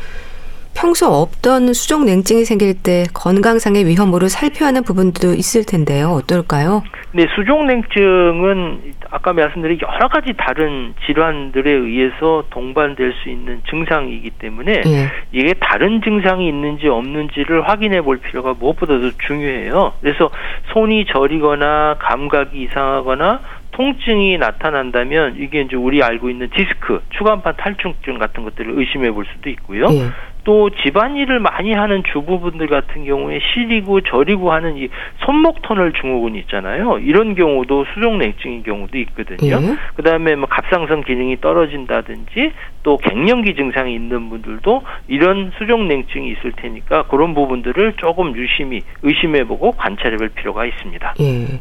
평소 0.76 1.06
없던 1.06 1.72
수족 1.72 2.04
냉증이 2.04 2.44
생길 2.44 2.74
때 2.74 3.04
건강상의 3.14 3.86
위험으로 3.86 4.28
살펴야 4.28 4.68
하는 4.68 4.82
부분도 4.82 5.32
있을 5.32 5.64
텐데요. 5.64 6.10
어떨까요? 6.10 6.82
네, 7.12 7.26
수족 7.34 7.64
냉증은 7.64 8.92
아까 9.10 9.32
말씀드린 9.32 9.78
여러 9.80 10.08
가지 10.08 10.34
다른 10.36 10.94
질환들에 11.06 11.70
의해서 11.70 12.44
동반될 12.50 13.14
수 13.22 13.30
있는 13.30 13.62
증상이기 13.70 14.30
때문에 14.38 14.82
예. 14.86 15.10
이게 15.32 15.54
다른 15.54 16.02
증상이 16.02 16.46
있는지 16.46 16.88
없는지를 16.88 17.66
확인해 17.66 18.02
볼 18.02 18.18
필요가 18.18 18.52
무엇보다도 18.52 19.12
중요해요. 19.26 19.94
그래서 20.02 20.28
손이 20.74 21.06
저리거나 21.06 21.96
감각이 22.00 22.60
이상하거나 22.64 23.40
통증이 23.70 24.38
나타난다면 24.38 25.36
이게 25.38 25.62
이제 25.62 25.76
우리 25.76 26.02
알고 26.02 26.28
있는 26.28 26.50
디스크, 26.50 27.00
추간판 27.10 27.56
탈출증 27.56 28.18
같은 28.18 28.44
것들을 28.44 28.78
의심해 28.78 29.10
볼 29.10 29.24
수도 29.32 29.48
있고요. 29.50 29.88
예. 29.92 30.10
또 30.46 30.70
집안일을 30.70 31.40
많이 31.40 31.72
하는 31.72 32.04
주부분들 32.04 32.68
같은 32.68 33.04
경우에 33.04 33.40
시리고 33.52 34.00
저리고 34.02 34.52
하는 34.52 34.76
이 34.76 34.88
손목 35.24 35.60
터널 35.62 35.92
증후군 35.92 36.36
있잖아요. 36.36 36.98
이런 36.98 37.34
경우도 37.34 37.84
수족 37.92 38.16
냉증인 38.16 38.62
경우도 38.62 38.96
있거든요. 38.98 39.56
예. 39.56 39.76
그다음에 39.96 40.36
뭐 40.36 40.46
갑상선 40.48 41.02
기능이 41.02 41.40
떨어진다든지 41.40 42.52
또 42.84 42.96
갱년기 42.96 43.56
증상이 43.56 43.92
있는 43.92 44.30
분들도 44.30 44.82
이런 45.08 45.50
수족 45.58 45.82
냉증이 45.82 46.30
있을 46.30 46.52
테니까 46.52 47.08
그런 47.08 47.34
부분들을 47.34 47.94
조금 47.96 48.36
유심히 48.36 48.82
의심해 49.02 49.42
보고 49.42 49.72
관찰해 49.72 50.16
볼 50.16 50.28
필요가 50.28 50.64
있습니다. 50.64 51.14
예. 51.18 51.58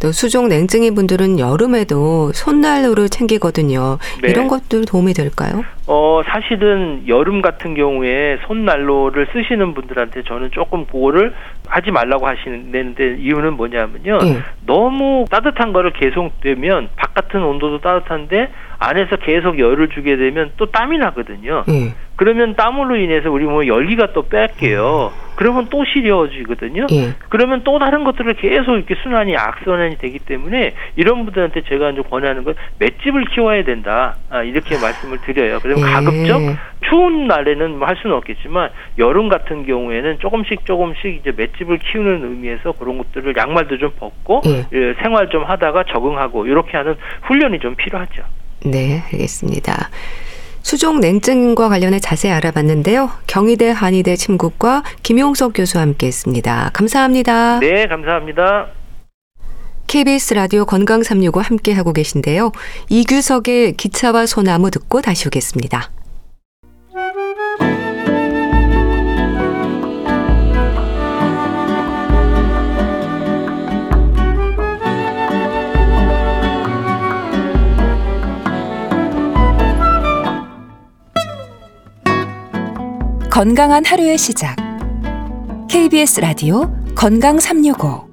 또 0.00 0.12
수족 0.12 0.48
냉증인 0.48 0.94
분들은 0.94 1.38
여름에도 1.38 2.32
손난로를 2.32 3.08
챙기거든요. 3.08 3.98
네. 4.22 4.30
이런 4.30 4.48
것들 4.48 4.84
도움이 4.84 5.14
될까요? 5.14 5.64
어, 5.86 6.20
사실은 6.26 7.04
여름 7.06 7.40
같은 7.42 7.74
경우에 7.74 8.38
손난로를 8.46 9.28
쓰시는 9.32 9.74
분들한테 9.74 10.22
저는 10.24 10.50
조금 10.50 10.84
그거를 10.86 11.32
하지 11.66 11.90
말라고 11.90 12.26
하시는데 12.26 13.16
이유는 13.18 13.54
뭐냐면요. 13.54 14.18
네. 14.18 14.38
너무 14.66 15.24
따뜻한 15.30 15.72
거를 15.72 15.92
계속 15.92 16.40
되면 16.40 16.88
바깥은 16.96 17.42
온도도 17.42 17.78
따뜻한데 17.80 18.50
안에서 18.78 19.16
계속 19.16 19.58
열을 19.58 19.88
주게 19.88 20.16
되면 20.16 20.52
또 20.56 20.66
땀이 20.66 20.98
나거든요. 20.98 21.64
네. 21.66 21.94
그러면 22.16 22.54
땀으로 22.54 22.96
인해서 22.96 23.30
우리 23.30 23.44
뭐 23.44 23.66
열기가 23.66 24.12
또 24.12 24.22
뺄게요. 24.22 25.12
그러면 25.36 25.66
또 25.68 25.84
시려워지거든요. 25.84 26.86
예. 26.92 27.12
그러면 27.28 27.62
또 27.62 27.78
다른 27.78 28.04
것들을 28.04 28.34
계속 28.34 28.76
이렇게 28.76 28.94
순환이 29.02 29.36
악순환이 29.36 29.98
되기 29.98 30.18
때문에 30.18 30.72
이런 30.96 31.26
분들한테 31.26 31.62
제가 31.68 31.90
이제 31.90 32.00
권하는 32.00 32.42
건 32.42 32.54
맷집을 32.78 33.26
키워야 33.26 33.64
된다. 33.64 34.16
아, 34.30 34.42
이렇게 34.42 34.78
말씀을 34.78 35.18
드려요. 35.20 35.58
그러면 35.62 35.86
예. 35.86 35.92
가급적 35.92 36.40
추운 36.88 37.26
날에는 37.26 37.78
뭐 37.78 37.86
할 37.86 37.96
수는 38.02 38.16
없겠지만 38.16 38.70
여름 38.98 39.28
같은 39.28 39.64
경우에는 39.64 40.18
조금씩 40.18 40.66
조금씩 40.66 41.20
이제 41.20 41.32
맷집을 41.36 41.78
키우는 41.78 42.24
의미에서 42.24 42.72
그런 42.72 42.98
것들을 42.98 43.34
양말도 43.36 43.78
좀 43.78 43.92
벗고 43.98 44.42
예. 44.46 44.66
예 44.72 44.94
생활 45.02 45.28
좀 45.28 45.44
하다가 45.44 45.84
적응하고 45.84 46.46
이렇게 46.46 46.76
하는 46.76 46.96
훈련이 47.22 47.60
좀 47.60 47.76
필요하죠. 47.76 48.22
네, 48.64 49.02
알겠습니다. 49.12 49.88
수족 50.66 50.98
냉증과 50.98 51.68
관련해 51.68 52.00
자세히 52.00 52.32
알아봤는데요. 52.32 53.08
경희대 53.28 53.70
한의대 53.70 54.16
침국과 54.16 54.82
김용석 55.04 55.52
교수와 55.54 55.82
함께했습니다. 55.82 56.70
감사합니다. 56.72 57.60
네, 57.60 57.86
감사합니다. 57.86 58.66
KBS 59.86 60.34
라디오 60.34 60.64
건강 60.64 61.04
365 61.04 61.40
함께 61.40 61.72
하고 61.72 61.92
계신데요. 61.92 62.50
이규석의 62.88 63.74
기차와 63.74 64.26
소나무 64.26 64.72
듣고 64.72 65.02
다시 65.02 65.28
오겠습니다. 65.28 65.88
건강한 83.36 83.84
하루의 83.84 84.16
시작. 84.16 84.56
KBS 85.68 86.20
라디오 86.20 86.72
건강 86.94 87.38
365. 87.38 88.08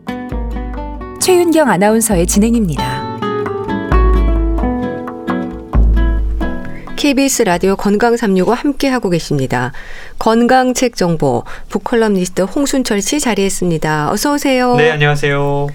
최윤경 1.21 1.69
아나운서의 1.69 2.27
진행입니다. 2.27 3.19
KBS 6.97 7.43
라디오 7.43 7.77
건강 7.77 8.17
365 8.17 8.51
함께 8.51 8.89
하고 8.89 9.09
계십니다. 9.09 9.71
건강 10.19 10.73
책 10.73 10.97
정보 10.97 11.45
북컬럼니스트 11.69 12.41
홍순철 12.41 13.01
씨 13.01 13.21
자리했습니다. 13.21 14.11
어서 14.11 14.33
오세요. 14.33 14.75
네, 14.75 14.91
안녕하세요. 14.91 15.69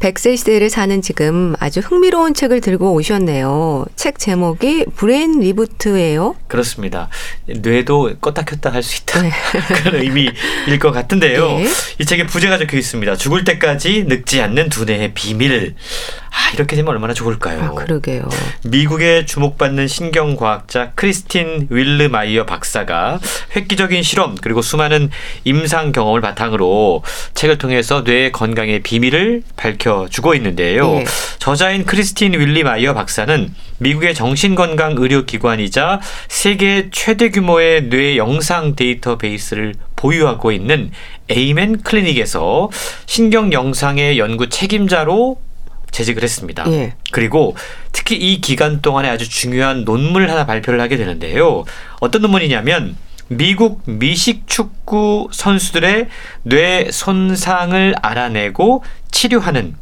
100세 0.00 0.36
시대를 0.36 0.68
사는 0.70 1.00
지금 1.02 1.54
아주 1.58 1.80
흥미로운 1.80 2.34
책을 2.34 2.60
들고 2.60 2.92
오셨네요. 2.92 3.86
책 3.96 4.18
제목이 4.18 4.84
브레인 4.94 5.40
리부트예요. 5.40 6.36
그렇습니다. 6.48 7.08
뇌도 7.46 8.16
껐다 8.20 8.44
켰다 8.46 8.72
할 8.72 8.82
수 8.82 9.02
있다. 9.02 9.22
네. 9.22 9.30
그런 9.82 10.02
의미일 10.02 10.34
것 10.80 10.92
같은데요. 10.92 11.46
네. 11.58 11.66
이 11.98 12.04
책에 12.04 12.26
부제가 12.26 12.58
적혀 12.58 12.76
있습니다. 12.76 13.16
죽을 13.16 13.44
때까지 13.44 14.04
늙지 14.06 14.40
않는 14.42 14.68
두뇌의 14.68 15.14
비밀. 15.14 15.74
아, 16.30 16.50
이렇게 16.52 16.76
되면 16.76 16.92
얼마나 16.92 17.14
좋을까요? 17.14 17.62
아, 17.62 17.70
그러게요. 17.70 18.28
미국의 18.64 19.24
주목받는 19.26 19.88
신경과학자 19.88 20.92
크리스틴 20.94 21.66
윌르 21.70 22.08
마이어 22.08 22.44
박사가 22.44 23.18
획기적인 23.56 24.02
실험 24.02 24.34
그리고 24.36 24.60
수많은 24.60 25.10
임상 25.44 25.92
경험을 25.92 26.20
바탕으로 26.20 27.02
책을 27.34 27.56
통해서 27.58 28.04
뇌 28.04 28.30
건강의 28.30 28.82
비밀을 28.82 29.42
밝혀 29.56 29.85
주고 30.10 30.34
있는데요. 30.34 30.90
네. 30.90 31.04
저자인 31.38 31.84
크리스틴 31.84 32.32
윌리 32.34 32.62
마이어 32.64 32.94
박사는 32.94 33.54
미국의 33.78 34.14
정신건강 34.14 34.94
의료기관이자 34.98 36.00
세계 36.28 36.88
최대 36.90 37.30
규모의 37.30 37.88
뇌 37.88 38.16
영상 38.16 38.74
데이터베이스를 38.74 39.74
보유하고 39.96 40.52
있는 40.52 40.90
에이맨 41.28 41.82
클리닉에서 41.82 42.70
신경 43.06 43.52
영상의 43.52 44.18
연구 44.18 44.48
책임자로 44.48 45.40
재직을 45.90 46.22
했습니다. 46.22 46.64
예. 46.72 46.94
그리고 47.10 47.56
특히 47.92 48.16
이 48.16 48.40
기간 48.40 48.82
동안에 48.82 49.08
아주 49.08 49.28
중요한 49.28 49.84
논문을 49.84 50.30
하나 50.30 50.44
발표를 50.44 50.80
하게 50.80 50.96
되는데요. 50.96 51.64
어떤 52.00 52.22
논문이냐면 52.22 52.96
미국 53.28 53.82
미식 53.86 54.46
축구 54.46 55.28
선수들의 55.32 56.08
뇌 56.44 56.90
손상을 56.90 57.94
알아내고 58.00 58.84
치료하는 59.10 59.74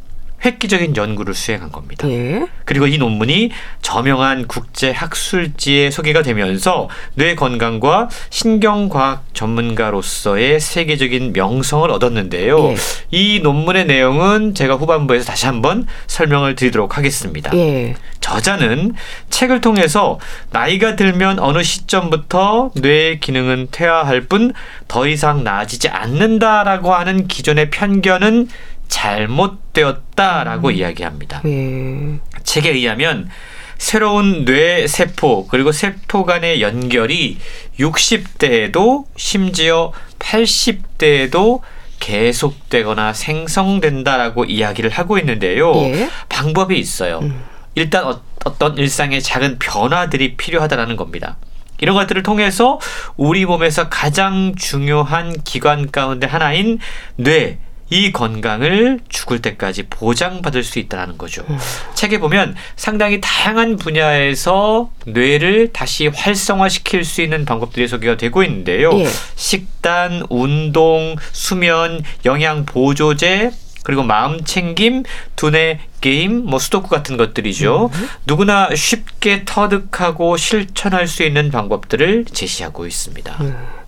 획기적인 0.43 0.95
연구를 0.95 1.33
수행한 1.33 1.71
겁니다. 1.71 2.07
예. 2.09 2.45
그리고 2.65 2.87
이 2.87 2.97
논문이 2.97 3.51
저명한 3.81 4.47
국제 4.47 4.91
학술지에 4.91 5.91
소개가 5.91 6.21
되면서 6.21 6.89
뇌 7.15 7.35
건강과 7.35 8.09
신경과학 8.29 9.25
전문가로서의 9.33 10.59
세계적인 10.59 11.33
명성을 11.33 11.89
얻었는데요. 11.89 12.71
예. 12.71 12.75
이 13.11 13.39
논문의 13.41 13.85
내용은 13.85 14.53
제가 14.53 14.75
후반부에서 14.75 15.25
다시 15.25 15.45
한번 15.45 15.87
설명을 16.07 16.55
드리도록 16.55 16.97
하겠습니다. 16.97 17.55
예. 17.55 17.95
저자는 18.19 18.93
책을 19.29 19.61
통해서 19.61 20.19
나이가 20.51 20.95
들면 20.95 21.39
어느 21.39 21.61
시점부터 21.61 22.71
뇌의 22.75 23.19
기능은 23.19 23.67
퇴화할 23.71 24.21
뿐 24.21 24.53
더 24.87 25.07
이상 25.07 25.43
나아지지 25.43 25.89
않는다라고 25.89 26.93
하는 26.93 27.27
기존의 27.27 27.69
편견은 27.69 28.47
잘못되었다라고 28.87 30.69
음. 30.69 30.73
이야기합니다. 30.73 31.41
예. 31.45 32.19
책에 32.43 32.71
의하면 32.71 33.29
새로운 33.77 34.45
뇌 34.45 34.87
세포 34.87 35.47
그리고 35.47 35.71
세포 35.71 36.25
간의 36.25 36.61
연결이 36.61 37.37
60대에도 37.79 39.05
심지어 39.17 39.91
80대에도 40.19 41.61
계속되거나 41.99 43.13
생성된다라고 43.13 44.45
이야기를 44.45 44.89
하고 44.91 45.17
있는데요. 45.17 45.73
예. 45.75 46.09
방법이 46.29 46.77
있어요. 46.77 47.19
음. 47.19 47.43
일단 47.75 48.05
어, 48.05 48.21
어떤 48.45 48.77
일상의 48.77 49.21
작은 49.21 49.59
변화들이 49.59 50.37
필요하다라는 50.37 50.95
겁니다. 50.95 51.37
이런 51.79 51.95
것들을 51.95 52.23
통해서 52.23 52.79
우리 53.17 53.45
몸에서 53.45 53.89
가장 53.89 54.55
중요한 54.55 55.35
기관 55.43 55.91
가운데 55.91 56.25
하나인 56.25 56.79
뇌, 57.17 57.59
이 57.89 58.11
건강을 58.11 58.99
죽을 59.09 59.41
때까지 59.41 59.83
보장받을 59.89 60.63
수 60.63 60.79
있다는 60.79 61.17
거죠. 61.17 61.43
음. 61.49 61.57
책에 61.93 62.19
보면 62.19 62.55
상당히 62.75 63.21
다양한 63.21 63.77
분야에서 63.77 64.89
뇌를 65.05 65.71
다시 65.71 66.07
활성화시킬 66.07 67.05
수 67.05 67.21
있는 67.21 67.45
방법들이 67.45 67.87
소개가 67.87 68.17
되고 68.17 68.43
있는데요. 68.43 68.91
예. 68.93 69.07
식단, 69.35 70.23
운동, 70.29 71.15
수면, 71.31 72.03
영양 72.25 72.65
보조제, 72.65 73.51
그리고 73.83 74.01
마음 74.01 74.43
챙김, 74.43 75.03
두뇌 75.35 75.79
게임, 76.01 76.43
뭐 76.45 76.57
수도쿠 76.57 76.89
같은 76.89 77.17
것들이죠. 77.17 77.91
음. 77.93 78.09
누구나 78.25 78.73
쉽게 78.73 79.43
터득하고 79.45 80.37
실천할 80.37 81.07
수 81.07 81.21
있는 81.21 81.51
방법들을 81.51 82.25
제시하고 82.25 82.87
있습니다. 82.87 83.37
음. 83.41 83.84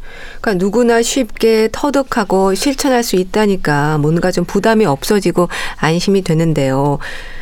그러니까 0.47 0.53
누구나 0.53 1.01
쉽게 1.01 1.67
터득하고 1.73 2.55
실천할 2.55 3.03
수 3.03 3.17
있다니까 3.17 3.97
뭔가 3.97 4.31
좀 4.31 4.45
부담이 4.45 4.85
없어지고 4.85 5.49
안심이 5.77 6.21
되는데요. 6.21 6.99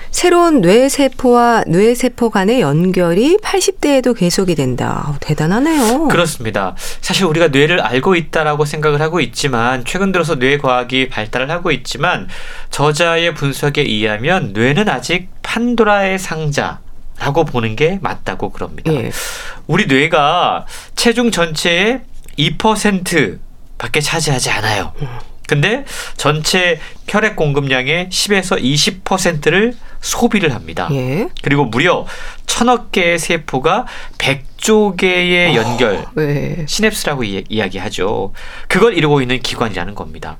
새로운 0.09 0.61
뇌세포와 0.61 1.65
뇌세포 1.67 2.31
간의 2.31 2.61
연결이 2.61 3.37
80대에도 3.37 4.17
계속이 4.17 4.55
된다. 4.55 5.17
대단하네요. 5.19 6.07
그렇습니다. 6.07 6.73
사실 7.01 7.25
우리가 7.25 7.49
뇌를 7.49 7.79
알고 7.81 8.15
있다라고 8.15 8.65
생각을 8.65 9.01
하고 9.01 9.19
있지만 9.19 9.83
최근 9.85 10.11
들어서 10.11 10.35
뇌 10.35 10.57
과학이 10.57 11.09
발달을 11.09 11.51
하고 11.51 11.71
있지만 11.71 12.27
저자의 12.71 13.35
분석에 13.35 13.81
의하면 13.81 14.53
뇌는 14.53 14.89
아직 14.89 15.27
판도라의 15.43 16.17
상자 16.17 16.79
라고 17.19 17.45
보는 17.45 17.75
게 17.75 17.99
맞다고 18.01 18.51
그럽니다. 18.51 18.91
예. 18.93 19.11
우리 19.67 19.85
뇌가 19.85 20.65
체중 20.95 21.31
전체의 21.31 22.01
2% 22.37 23.39
밖에 23.77 23.99
차지하지 24.01 24.49
않아요. 24.51 24.93
근데 25.47 25.85
전체 26.17 26.79
혈액 27.07 27.35
공급량의 27.35 28.09
10에서 28.09 28.61
20%를 28.61 29.75
소비를 30.01 30.53
합니다. 30.53 30.87
예. 30.91 31.27
그리고 31.41 31.65
무려 31.65 32.05
천억 32.45 32.91
개의 32.91 33.19
세포가 33.19 33.85
100조 34.17 34.97
개의 34.97 35.57
어, 35.57 35.61
연결, 35.61 36.05
네. 36.15 36.65
시냅스라고 36.67 37.23
이, 37.23 37.43
이야기하죠. 37.49 38.33
그걸 38.67 38.97
이루고 38.97 39.21
있는 39.21 39.39
기관이라는 39.39 39.93
겁니다. 39.93 40.37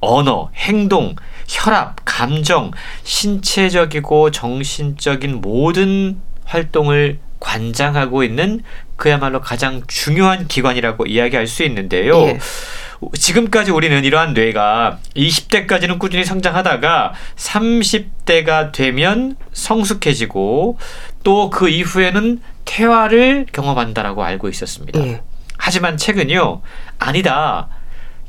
언어, 0.00 0.50
행동, 0.54 1.14
혈압, 1.46 1.96
감정, 2.04 2.70
신체적이고 3.04 4.30
정신적인 4.30 5.40
모든 5.40 6.20
활동을 6.44 7.18
관장하고 7.38 8.24
있는 8.24 8.62
그야말로 9.00 9.40
가장 9.40 9.82
중요한 9.88 10.46
기관이라고 10.46 11.06
이야기할 11.06 11.46
수 11.46 11.64
있는데요. 11.64 12.20
예. 12.20 12.38
지금까지 13.14 13.70
우리는 13.70 14.04
이러한 14.04 14.34
뇌가 14.34 14.98
20대까지는 15.16 15.98
꾸준히 15.98 16.22
성장하다가 16.22 17.14
30대가 17.34 18.72
되면 18.72 19.36
성숙해지고 19.52 20.78
또 21.22 21.48
그 21.50 21.70
이후에는 21.70 22.42
퇴화를 22.66 23.46
경험한다라고 23.52 24.22
알고 24.22 24.50
있었습니다. 24.50 25.00
예. 25.00 25.22
하지만 25.56 25.96
책은요, 25.96 26.60
아니다. 26.98 27.68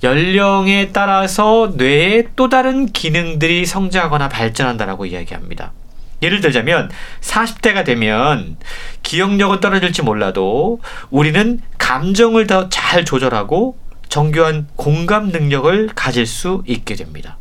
연령에 0.03 0.91
따라서 0.93 1.73
뇌의 1.75 2.29
또 2.37 2.47
다른 2.47 2.85
기능들이 2.87 3.65
성장하거나 3.65 4.29
발전한다라고 4.29 5.05
이야기합니다. 5.05 5.73
예를 6.21 6.41
들자면 6.41 6.89
40대가 7.21 7.83
되면 7.83 8.57
기억력은 9.03 9.59
떨어질지 9.59 10.01
몰라도 10.03 10.79
우리는 11.09 11.59
감정을 11.77 12.47
더 12.47 12.69
잘 12.69 13.05
조절하고 13.05 13.77
정교한 14.09 14.67
공감 14.75 15.29
능력을 15.29 15.89
가질 15.95 16.25
수 16.25 16.63
있게 16.67 16.95
됩니다. 16.95 17.37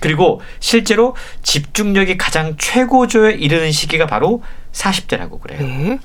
그리고 0.00 0.40
실제로 0.60 1.16
집중력이 1.42 2.16
가장 2.18 2.56
최고조에 2.56 3.32
이르는 3.32 3.72
시기가 3.72 4.06
바로 4.06 4.42
40대라고 4.72 5.40
그래요. 5.40 5.60
네. 5.60 5.98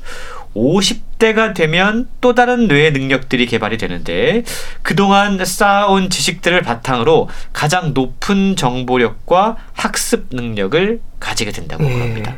50대가 0.55 1.53
되면 1.53 2.07
또 2.21 2.35
다른 2.35 2.67
뇌의 2.67 2.91
능력들이 2.91 3.45
개발이 3.47 3.77
되는데 3.77 4.43
그동안 4.81 5.43
쌓아온 5.43 6.09
지식들을 6.09 6.61
바탕으로 6.61 7.29
가장 7.53 7.93
높은 7.93 8.55
정보력과 8.55 9.57
학습 9.73 10.27
능력을 10.31 11.01
가지게 11.19 11.51
된다고 11.51 11.83
네. 11.83 11.99
합니다. 11.99 12.37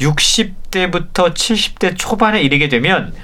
60대부터 0.00 1.34
70대 1.34 1.94
초반에 1.96 2.40
이르게 2.40 2.68
되면 2.68 3.14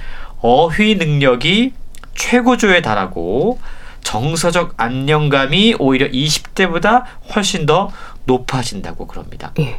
어휘 0.41 0.95
능력이 0.95 1.73
최고조에 2.15 2.81
달하고 2.81 3.59
정서적 4.01 4.75
안정감이 4.77 5.75
오히려 5.79 6.07
20대보다 6.07 7.03
훨씬 7.35 7.65
더 7.65 7.91
높아진다고 8.25 9.07
그럽니다. 9.07 9.51
네. 9.57 9.77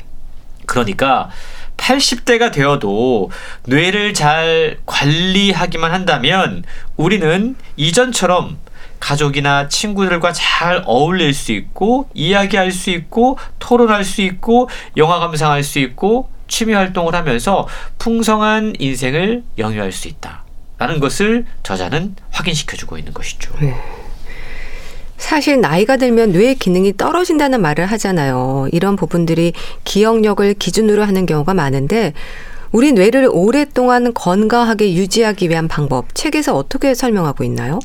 그러니까 0.67 1.31
80대가 1.79 2.53
되어도 2.53 3.31
뇌를 3.65 4.13
잘 4.13 4.77
관리하기만 4.85 5.93
한다면 5.93 6.65
우리는 6.97 7.57
이전처럼 7.77 8.59
가족이나 9.01 9.69
친구들과 9.69 10.33
잘 10.33 10.83
어울릴 10.85 11.33
수 11.33 11.53
있고 11.53 12.11
이야기할 12.13 12.71
수 12.73 12.91
있고 12.91 13.39
토론할 13.59 14.05
수 14.05 14.21
있고 14.23 14.69
영화 14.97 15.19
감상할 15.19 15.63
수 15.63 15.79
있고 15.79 16.29
취미 16.49 16.75
활동을 16.75 17.15
하면서 17.15 17.67
풍성한 17.99 18.75
인생을 18.79 19.45
영위할 19.57 19.93
수 19.93 20.09
있다. 20.09 20.45
라는 20.79 21.01
것을 21.01 21.45
저자는 21.63 22.17
확인시켜주고 22.31 22.99
있는 22.99 23.13
것이죠. 23.13 23.53
네. 23.61 23.75
사실 25.29 25.61
나이가 25.61 25.99
들면 25.99 26.33
뇌 26.33 26.55
기능이 26.55 26.97
떨어진다는 26.97 27.61
말을 27.61 27.85
하잖아요. 27.85 28.67
이런 28.73 28.97
부분들이 28.97 29.53
기억력을 29.85 30.55
기준으로 30.55 31.05
하는 31.05 31.27
경우가 31.27 31.53
많은데 31.53 32.15
우리 32.73 32.93
뇌를 32.93 33.29
오랫동안 33.31 34.15
건강하게 34.15 34.95
유지하기 34.95 35.51
위한 35.51 35.69
방법 35.69 36.15
책에서 36.15 36.57
어떻게 36.57 36.95
설명하고 36.95 37.45
있나요? 37.45 37.79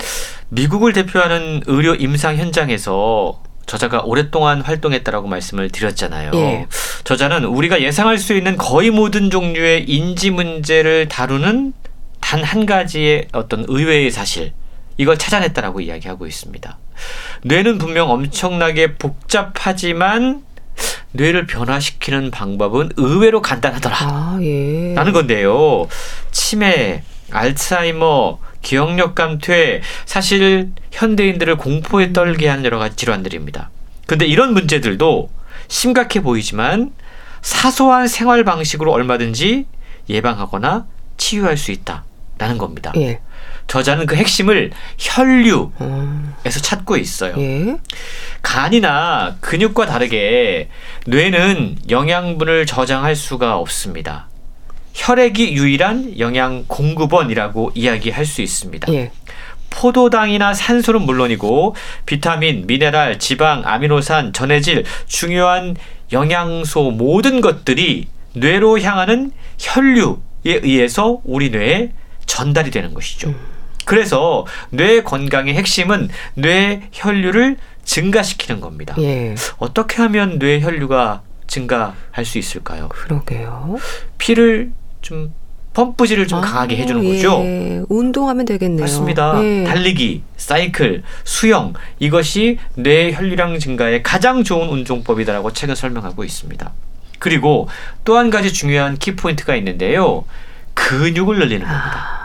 미국을 0.48 0.94
대표하는 0.94 1.64
의료 1.68 1.96
임상 1.96 2.38
현장에서 2.38 3.42
저자가 3.66 4.04
오랫동안 4.06 4.62
활동했다라고 4.62 5.28
말씀을 5.28 5.70
드렸잖아요. 5.70 6.32
예. 6.36 6.68
저자는 7.04 7.44
우리가 7.44 7.82
예상할 7.82 8.20
수 8.20 8.34
있는 8.38 8.56
거의 8.56 8.90
모든 8.90 9.30
종류의 9.30 9.84
인지 9.90 10.32
문제를 10.32 11.10
다루는 11.10 11.74
단 12.22 12.42
한 12.42 12.66
가지의 12.66 13.28
어떤 13.34 13.66
의외의 13.68 14.12
사실 14.12 14.54
이걸 14.98 15.18
찾아냈다라고 15.18 15.82
이야기하고 15.82 16.28
있습니다. 16.28 16.78
뇌는 17.44 17.78
분명 17.78 18.10
엄청나게 18.12 18.96
복잡하지만 18.96 20.44
뇌를 21.12 21.46
변화시키는 21.46 22.32
방법은 22.32 22.92
의외로 22.98 23.42
간단하더라. 23.42 23.98
아, 24.00 24.40
예. 24.42 24.94
라는 24.96 25.14
건데요. 25.14 25.88
치매, 26.32 27.04
알츠하이머, 27.32 28.40
기억력 28.62 29.16
감퇴, 29.16 29.82
사실 30.06 30.72
현대인들을 30.92 31.58
공포에 31.58 32.14
떨게 32.14 32.48
하는 32.48 32.66
여러 32.66 32.80
가지 32.80 32.96
질환들입니다. 32.96 33.70
근데 34.08 34.26
이런 34.26 34.54
문제들도 34.54 35.30
심각해 35.68 36.22
보이지만 36.22 36.92
사소한 37.42 38.08
생활 38.08 38.44
방식으로 38.44 38.92
얼마든지 38.92 39.66
예방하거나 40.10 40.86
치유할 41.18 41.58
수 41.58 41.72
있다라는 41.72 42.58
겁니다. 42.58 42.92
예. 42.98 43.20
저자는 43.68 44.06
그 44.06 44.16
핵심을 44.16 44.72
혈류에서 44.98 45.72
음. 45.82 46.34
찾고 46.44 46.98
있어요. 46.98 47.34
예? 47.38 47.78
간이나 48.42 49.38
근육과 49.40 49.86
다르게 49.86 50.70
뇌는 51.08 51.78
영양분을 51.90 52.66
저장할 52.66 53.16
수가 53.16 53.58
없습니다. 53.58 54.28
혈액이 54.94 55.54
유일한 55.54 56.20
영양 56.20 56.66
공급원이라고 56.68 57.72
이야기할 57.74 58.26
수 58.26 58.42
있습니다. 58.42 58.94
예. 58.94 59.12
포도당이나 59.72 60.54
산소는 60.54 61.02
물론이고 61.02 61.76
비타민, 62.06 62.68
미네랄, 62.68 63.18
지방, 63.18 63.64
아미노산, 63.66 64.32
전해질, 64.34 64.86
중요한 65.08 65.76
영양소 66.12 66.92
모든 66.92 67.42
것들이 67.42 68.08
뇌로 68.34 68.80
향하는 68.82 69.32
혈류에 69.58 70.62
의해서 70.62 71.20
우리 71.24 71.50
뇌에 71.50 71.92
전달이 72.34 72.72
되는 72.72 72.96
것이죠. 72.96 73.30
음. 73.30 73.36
그래서 73.86 74.46
뇌 74.72 75.04
건강의 75.04 75.54
핵심은 75.54 76.10
뇌 76.34 76.82
혈류를 76.92 77.58
증가시키는 77.84 78.60
겁니다. 78.60 78.96
예. 78.98 79.36
어떻게 79.58 80.02
하면 80.02 80.40
뇌 80.40 80.60
혈류가 80.62 81.22
증가할 81.46 82.26
수 82.26 82.40
있을까요? 82.40 82.88
그러게요. 82.90 83.78
피를 84.18 84.72
좀 85.02 85.34
펌프질을 85.74 86.28
좀 86.28 86.40
아, 86.40 86.42
강하게 86.42 86.78
해주는 86.78 87.04
예. 87.04 87.16
거죠. 87.16 87.44
운동하면 87.90 88.46
되겠네요. 88.46 88.82
맞습니다. 88.82 89.44
예. 89.44 89.64
달리기, 89.66 90.24
사이클, 90.38 91.04
수영 91.24 91.74
이것이 92.00 92.58
뇌 92.76 93.12
혈류량 93.14 93.60
증가에 93.60 94.02
가장 94.02 94.44
좋은 94.44 94.70
운동법이다라고 94.70 95.54
책은 95.54 95.76
설명하고 95.76 96.24
있습니다. 96.24 96.72
그리고 97.20 97.68
또 98.06 98.18
한 98.18 98.32
가지 98.32 98.52
중요한 98.52 98.98
키포인트가 98.98 99.56
있는데요. 99.58 100.26
근육을 100.74 101.38
늘리는 101.38 101.68
겁니다. 101.68 102.08
아. 102.20 102.23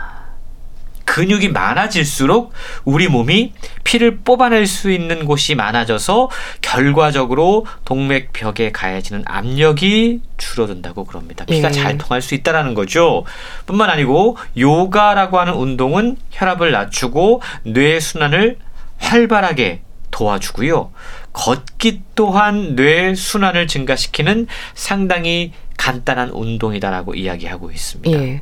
근육이 1.09 1.49
많아질수록 1.49 2.53
우리 2.85 3.07
몸이 3.07 3.53
피를 3.83 4.19
뽑아낼 4.19 4.67
수 4.67 4.91
있는 4.91 5.25
곳이 5.25 5.55
많아져서 5.55 6.29
결과적으로 6.61 7.65
동맥벽에 7.85 8.71
가해지는 8.71 9.23
압력이 9.25 10.21
줄어든다고 10.37 11.05
그럽니다. 11.05 11.45
피가 11.45 11.69
예. 11.69 11.71
잘 11.71 11.97
통할 11.97 12.21
수 12.21 12.35
있다라는 12.35 12.75
거죠. 12.75 13.25
뿐만 13.65 13.89
아니고 13.89 14.37
요가라고 14.55 15.39
하는 15.39 15.55
운동은 15.55 16.15
혈압을 16.29 16.71
낮추고 16.71 17.41
뇌 17.63 17.99
순환을 17.99 18.59
활발하게 18.99 19.81
도와주고요. 20.11 20.91
걷기 21.33 22.03
또한 22.13 22.75
뇌 22.75 23.15
순환을 23.15 23.65
증가시키는 23.65 24.45
상당히 24.75 25.53
간단한 25.75 26.29
운동이다라고 26.29 27.15
이야기하고 27.15 27.71
있습니다. 27.71 28.21
예. 28.21 28.41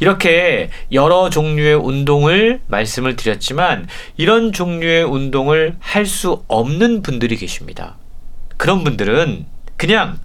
이렇게 0.00 0.70
여러 0.92 1.30
종류의 1.30 1.74
운동을 1.74 2.60
말씀을 2.66 3.16
드렸지만 3.16 3.88
이런 4.16 4.52
종류의 4.52 5.04
운동을 5.04 5.76
할 5.80 6.06
수 6.06 6.42
없는 6.48 7.02
분들이 7.02 7.36
계십니다. 7.36 7.96
그런 8.56 8.84
분들은 8.84 9.44
그냥 9.76 10.18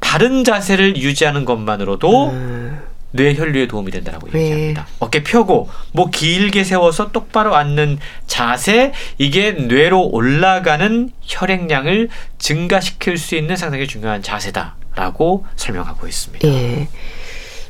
바른 0.00 0.42
자세를 0.44 0.96
유지하는 0.96 1.44
것만으로도 1.44 2.30
음. 2.30 2.80
뇌 3.12 3.34
혈류에 3.34 3.66
도움이 3.68 3.90
된다고 3.90 4.28
네. 4.32 4.42
얘기합니다. 4.42 4.86
어깨 4.98 5.22
펴고 5.22 5.68
목 5.92 6.10
길게 6.10 6.64
세워서 6.64 7.10
똑바로 7.12 7.54
앉는 7.56 7.98
자세 8.26 8.92
이게 9.18 9.52
뇌로 9.52 10.08
올라가는 10.10 11.10
혈액량을 11.22 12.08
증가시킬 12.38 13.18
수 13.18 13.34
있는 13.36 13.56
상당히 13.56 13.86
중요한 13.86 14.22
자세다라고 14.22 15.46
설명하고 15.56 16.06
있습니다. 16.06 16.46
예. 16.48 16.88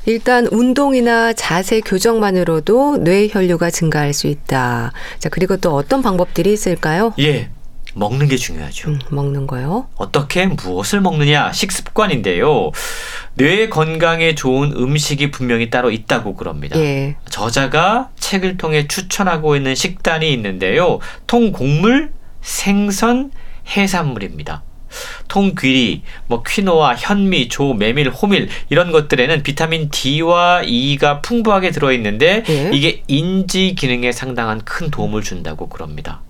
일단 0.07 0.47
운동이나 0.51 1.33
자세 1.33 1.81
교정만으로도 1.81 2.99
뇌 2.99 3.29
혈류가 3.31 3.71
증가할 3.71 4.13
수 4.13 4.27
있다. 4.27 4.93
자, 5.19 5.29
그리고 5.29 5.57
또 5.57 5.75
어떤 5.75 6.03
방법들이 6.03 6.53
있을까요? 6.53 7.13
예. 7.19 7.51
먹는 7.95 8.29
게 8.29 8.37
중요하죠. 8.37 8.91
음, 8.91 8.99
먹는 9.11 9.47
거요? 9.49 9.89
어떻게 9.97 10.47
무엇을 10.47 11.01
먹느냐 11.01 11.53
식습관인데요. 11.53 12.71
뇌 13.35 13.69
건강에 13.69 14.37
좋은 14.37 14.73
음식이 14.73 15.33
분명히 15.33 15.71
따로 15.71 15.91
있다고 15.91 16.37
그럽니다. 16.37 16.79
예. 16.79 17.17
저자가 17.29 18.11
책을 18.19 18.59
통해 18.59 18.87
추천하고 18.87 19.57
있는 19.57 19.75
식단이 19.75 20.33
있는데요. 20.33 21.01
통곡물, 21.27 22.13
생선, 22.43 23.33
해산물입니다. 23.67 24.63
통귀리, 25.29 26.03
뭐 26.27 26.43
퀴노아, 26.43 26.95
현미, 26.97 27.49
조, 27.49 27.75
메밀, 27.75 28.11
호밀 28.11 28.49
이런 28.69 28.93
것들에는 28.93 29.43
비타민 29.43 29.91
D와 29.91 30.63
E가 30.65 31.21
풍부하게 31.21 31.71
들어 31.71 31.93
있는데 31.93 32.43
예? 32.49 32.71
이게 32.73 33.03
인지 33.09 33.75
기능에 33.75 34.13
상당한 34.13 34.61
큰 34.65 34.91
도움을 34.91 35.23
준다고 35.23 35.69
그럽니다. 35.69 36.21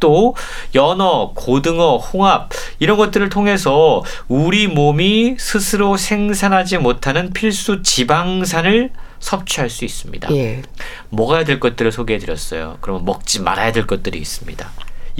또 0.00 0.34
연어, 0.74 1.32
고등어, 1.34 1.98
홍합 1.98 2.48
이런 2.78 2.96
것들을 2.96 3.28
통해서 3.28 4.02
우리 4.28 4.66
몸이 4.66 5.36
스스로 5.38 5.96
생산하지 5.96 6.78
못하는 6.78 7.32
필수 7.32 7.82
지방산을 7.82 8.90
섭취할 9.20 9.68
수 9.68 9.84
있습니다. 9.84 10.34
예. 10.34 10.62
먹어야 11.10 11.44
될 11.44 11.60
것들을 11.60 11.92
소개해 11.92 12.18
드렸어요. 12.18 12.78
그러면 12.80 13.04
먹지 13.04 13.40
말아야 13.40 13.70
될 13.72 13.86
것들이 13.86 14.18
있습니다. 14.18 14.70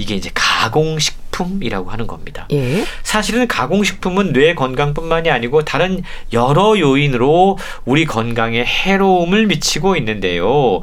이게 0.01 0.15
이제 0.15 0.31
가공식품이라고 0.33 1.91
하는 1.91 2.07
겁니다. 2.07 2.47
예. 2.51 2.83
사실은 3.03 3.47
가공식품은 3.47 4.33
뇌 4.33 4.55
건강뿐만이 4.55 5.29
아니고 5.29 5.63
다른 5.63 6.01
여러 6.33 6.77
요인으로 6.77 7.59
우리 7.85 8.05
건강에 8.05 8.65
해로움을 8.65 9.45
미치고 9.45 9.95
있는데요. 9.97 10.81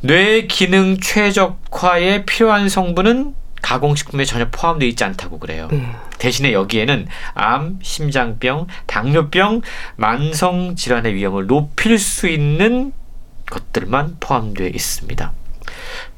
뇌 0.00 0.46
기능 0.46 0.98
최적화에 1.00 2.26
필요한 2.26 2.68
성분은 2.68 3.34
가공식품에 3.62 4.24
전혀 4.24 4.48
포함되어 4.50 4.88
있지 4.88 5.02
않다고 5.02 5.38
그래요. 5.38 5.68
음. 5.72 5.94
대신에 6.18 6.52
여기에는 6.52 7.08
암, 7.34 7.78
심장병, 7.82 8.66
당뇨병, 8.86 9.62
만성 9.96 10.76
질환의 10.76 11.14
위험을 11.14 11.46
높일 11.46 11.98
수 11.98 12.28
있는 12.28 12.92
것들만 13.46 14.18
포함되어 14.20 14.68
있습니다. 14.68 15.32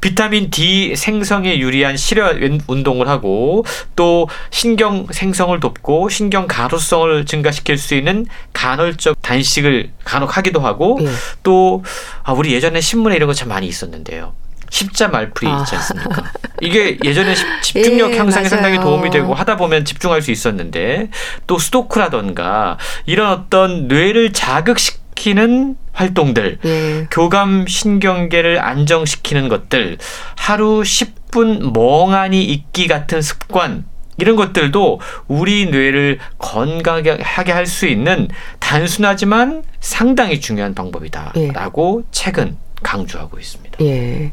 비타민 0.01 0.51
D 0.51 0.95
생성에 0.97 1.59
유리한 1.59 1.97
실혈 1.97 2.61
운동을 2.67 3.09
하고 3.09 3.65
또 3.97 4.29
신경 4.51 5.07
생성을 5.11 5.59
돕고 5.61 6.09
신경 6.09 6.47
가로성을 6.47 7.27
증가시킬 7.27 7.77
수 7.79 7.95
있는 7.95 8.27
간헐적 8.53 9.21
단식을 9.21 9.91
간혹 10.05 10.37
하기도 10.37 10.61
하고 10.61 10.99
예. 11.03 11.09
또 11.43 11.85
아, 12.23 12.33
우리 12.33 12.53
예전에 12.53 12.81
신문에 12.81 13.17
이런 13.17 13.27
거 13.27 13.35
참 13.35 13.49
많이 13.49 13.67
있었는데요. 13.67 14.35
십자 14.71 15.09
말풀이 15.09 15.51
있지 15.51 15.75
아. 15.75 15.79
않습니까? 15.79 16.23
아. 16.23 16.33
이게 16.61 16.99
예전에 17.05 17.35
집중력 17.63 18.13
예, 18.13 18.19
향상에 18.19 18.45
맞아요. 18.45 18.49
상당히 18.49 18.79
도움이 18.81 19.11
되고 19.11 19.35
하다 19.35 19.57
보면 19.57 19.85
집중할 19.85 20.23
수 20.23 20.31
있었는데 20.31 21.09
또 21.47 21.59
수도크라던가 21.59 22.77
이런 23.07 23.31
어떤 23.33 23.89
뇌를 23.89 24.33
자극시 24.33 24.93
키는 25.21 25.77
활동들, 25.93 26.59
예. 26.65 27.07
교감 27.11 27.67
신경계를 27.67 28.59
안정시키는 28.59 29.51
것들, 29.51 29.99
하루 30.35 30.81
10분 30.81 31.75
멍하니 31.75 32.43
있기 32.43 32.89
같은 32.89 33.21
습관 33.21 33.85
이런 34.17 34.35
것들도 34.37 35.01
우리 35.29 35.67
뇌를 35.67 36.19
건강하게 36.39 37.19
할 37.23 37.67
수 37.67 37.87
있는 37.87 38.29
단순하지만 38.61 39.63
상당히 39.81 40.41
중요한 40.41 40.75
방법이다라고 40.75 42.03
예. 42.03 42.09
책은 42.11 42.57
강조하고 42.83 43.39
있습니다. 43.39 43.79
예. 43.83 44.33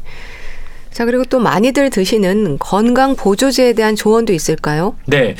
자, 0.90 1.04
그리고 1.04 1.24
또 1.24 1.38
많이들 1.38 1.90
드시는 1.90 2.58
건강 2.58 3.14
보조제에 3.14 3.74
대한 3.74 3.94
조언도 3.94 4.32
있을까요? 4.32 4.96
네. 5.06 5.36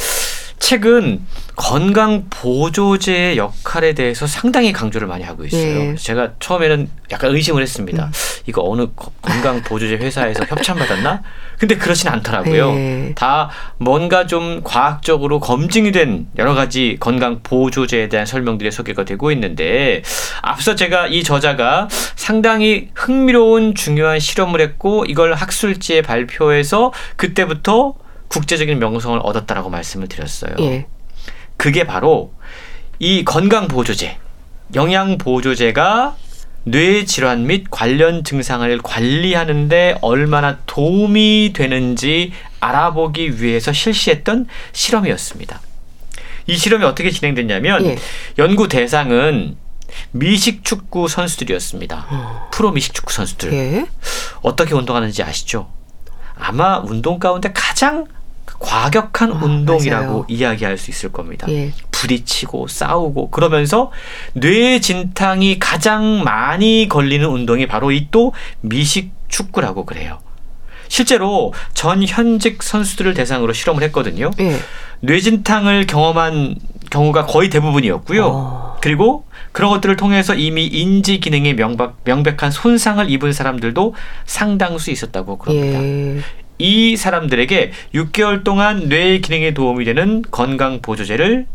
책은 0.58 1.20
건강 1.56 2.26
보조제의 2.30 3.36
역할에 3.36 3.92
대해서 3.94 4.26
상당히 4.26 4.72
강조를 4.72 5.08
많이 5.08 5.24
하고 5.24 5.44
있어요. 5.44 5.78
네. 5.78 5.94
제가 5.96 6.32
처음에는 6.40 6.88
약간 7.10 7.34
의심을 7.34 7.62
했습니다. 7.62 8.06
음. 8.06 8.12
이거 8.46 8.62
어느 8.64 8.86
건강 9.22 9.62
보조제 9.62 9.96
회사에서 9.96 10.44
협찬받았나? 10.44 11.22
근데 11.58 11.76
그렇진 11.76 12.08
않더라고요. 12.08 12.72
네. 12.72 13.12
다 13.16 13.50
뭔가 13.78 14.26
좀 14.26 14.60
과학적으로 14.62 15.40
검증이 15.40 15.90
된 15.92 16.26
여러 16.38 16.54
가지 16.54 16.96
건강 17.00 17.40
보조제에 17.42 18.08
대한 18.08 18.26
설명들이 18.26 18.70
소개가 18.70 19.04
되고 19.04 19.32
있는데 19.32 20.02
앞서 20.42 20.74
제가 20.74 21.08
이 21.08 21.22
저자가 21.24 21.88
상당히 22.14 22.90
흥미로운 22.94 23.74
중요한 23.74 24.20
실험을 24.20 24.60
했고 24.60 25.04
이걸 25.06 25.34
학술지에 25.34 26.02
발표해서 26.02 26.92
그때부터 27.16 27.94
국제적인 28.28 28.78
명성을 28.78 29.18
얻었다라고 29.22 29.70
말씀을 29.70 30.08
드렸어요. 30.08 30.54
예. 30.60 30.86
그게 31.56 31.84
바로 31.84 32.32
이 32.98 33.24
건강 33.24 33.68
보조제, 33.68 34.18
영양 34.74 35.18
보조제가 35.18 36.16
뇌 36.64 37.04
질환 37.04 37.46
및 37.46 37.66
관련 37.70 38.24
증상을 38.24 38.78
관리하는데 38.78 39.98
얼마나 40.02 40.58
도움이 40.66 41.52
되는지 41.54 42.32
알아보기 42.60 43.42
위해서 43.42 43.72
실시했던 43.72 44.46
실험이었습니다. 44.72 45.60
이 46.46 46.56
실험이 46.56 46.84
어떻게 46.84 47.10
진행됐냐면 47.10 47.84
예. 47.86 47.96
연구 48.38 48.68
대상은 48.68 49.56
미식 50.10 50.64
축구 50.64 51.08
선수들이었습니다. 51.08 52.06
어. 52.10 52.48
프로 52.52 52.72
미식 52.72 52.94
축구 52.94 53.12
선수들. 53.12 53.52
예. 53.52 53.86
어떻게 54.42 54.74
운동하는지 54.74 55.22
아시죠? 55.22 55.70
아마 56.38 56.78
운동 56.78 57.18
가운데 57.18 57.50
가장 57.52 58.06
과격한 58.58 59.32
아, 59.32 59.44
운동이라고 59.44 60.06
맞아요. 60.06 60.24
이야기할 60.28 60.78
수 60.78 60.90
있을 60.90 61.12
겁니다. 61.12 61.46
예. 61.50 61.72
부딪히고 61.92 62.66
싸우고 62.68 63.30
그러면서 63.30 63.90
뇌 64.34 64.80
진탕이 64.80 65.58
가장 65.58 66.22
많이 66.24 66.88
걸리는 66.88 67.26
운동이 67.28 67.66
바로 67.66 67.90
이 67.92 68.08
또 68.10 68.32
미식 68.60 69.12
축구라고 69.28 69.84
그래요. 69.84 70.18
실제로 70.88 71.52
전 71.74 72.02
현직 72.02 72.62
선수들을 72.62 73.12
대상으로 73.14 73.52
실험을 73.52 73.82
했거든요. 73.84 74.30
예. 74.40 74.58
뇌진탕을 75.00 75.86
경험한 75.86 76.56
경우가 76.90 77.26
거의 77.26 77.50
대부분이었고요. 77.50 78.26
어. 78.26 78.76
그리고 78.80 79.26
그런 79.52 79.70
것들을 79.70 79.96
통해서 79.96 80.34
이미 80.34 80.66
인지 80.66 81.20
기능에 81.20 81.52
명박, 81.54 81.98
명백한 82.04 82.50
손상을 82.50 83.10
입은 83.10 83.32
사람들도 83.34 83.94
상당수 84.24 84.90
있었다고 84.90 85.36
그럽니다. 85.36 85.82
예. 85.84 86.20
이 86.58 86.96
사람들에게 86.96 87.72
6개월 87.94 88.44
동안 88.44 88.88
뇌 88.88 89.18
기능에 89.18 89.54
도움이 89.54 89.84
되는 89.84 90.22
건강 90.30 90.80
보조제를 90.80 91.46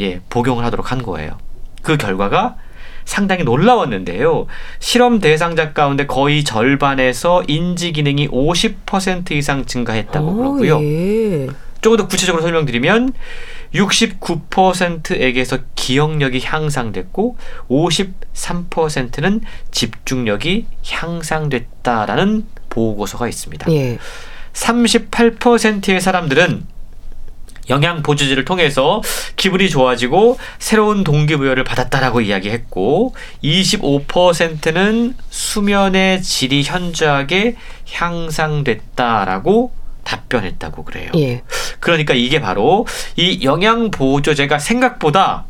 예, 0.00 0.20
복용을 0.28 0.64
하도록 0.64 0.90
한 0.90 1.02
거예요. 1.02 1.38
그 1.82 1.96
결과가 1.96 2.56
상당히 3.04 3.44
놀라웠는데요. 3.44 4.46
실험 4.78 5.20
대상자 5.20 5.72
가운데 5.72 6.06
거의 6.06 6.44
절반에서 6.44 7.42
인지 7.48 7.92
기능이 7.92 8.28
50% 8.28 9.32
이상 9.32 9.64
증가했다고 9.64 10.34
그러고요. 10.34 10.80
예. 10.82 11.48
조금 11.80 11.96
더 11.96 12.06
구체적으로 12.06 12.42
설명드리면 12.42 13.12
69%에게서 13.74 15.58
기억력이 15.74 16.40
향상됐고 16.44 17.36
53%는 17.68 19.40
집중력이 19.70 20.66
향상됐다라는 20.86 22.46
보고서가 22.68 23.28
있습니다. 23.28 23.72
예. 23.72 23.98
38%의 24.52 26.00
사람들은 26.00 26.66
영양 27.68 28.02
보조제를 28.02 28.44
통해서 28.44 29.00
기분이 29.36 29.70
좋아지고 29.70 30.38
새로운 30.58 31.04
동기부여를 31.04 31.64
받았다라고 31.64 32.20
이야기했고 32.20 33.14
25%는 33.44 35.14
수면의 35.30 36.22
질이 36.22 36.64
현저하게 36.64 37.56
향상됐다라고 37.92 39.72
답변했다고 40.04 40.84
그래요. 40.84 41.12
예. 41.16 41.42
그러니까 41.78 42.14
이게 42.14 42.40
바로 42.40 42.86
이 43.16 43.44
영양 43.44 43.90
보조제가 43.90 44.58
생각보다 44.58 45.44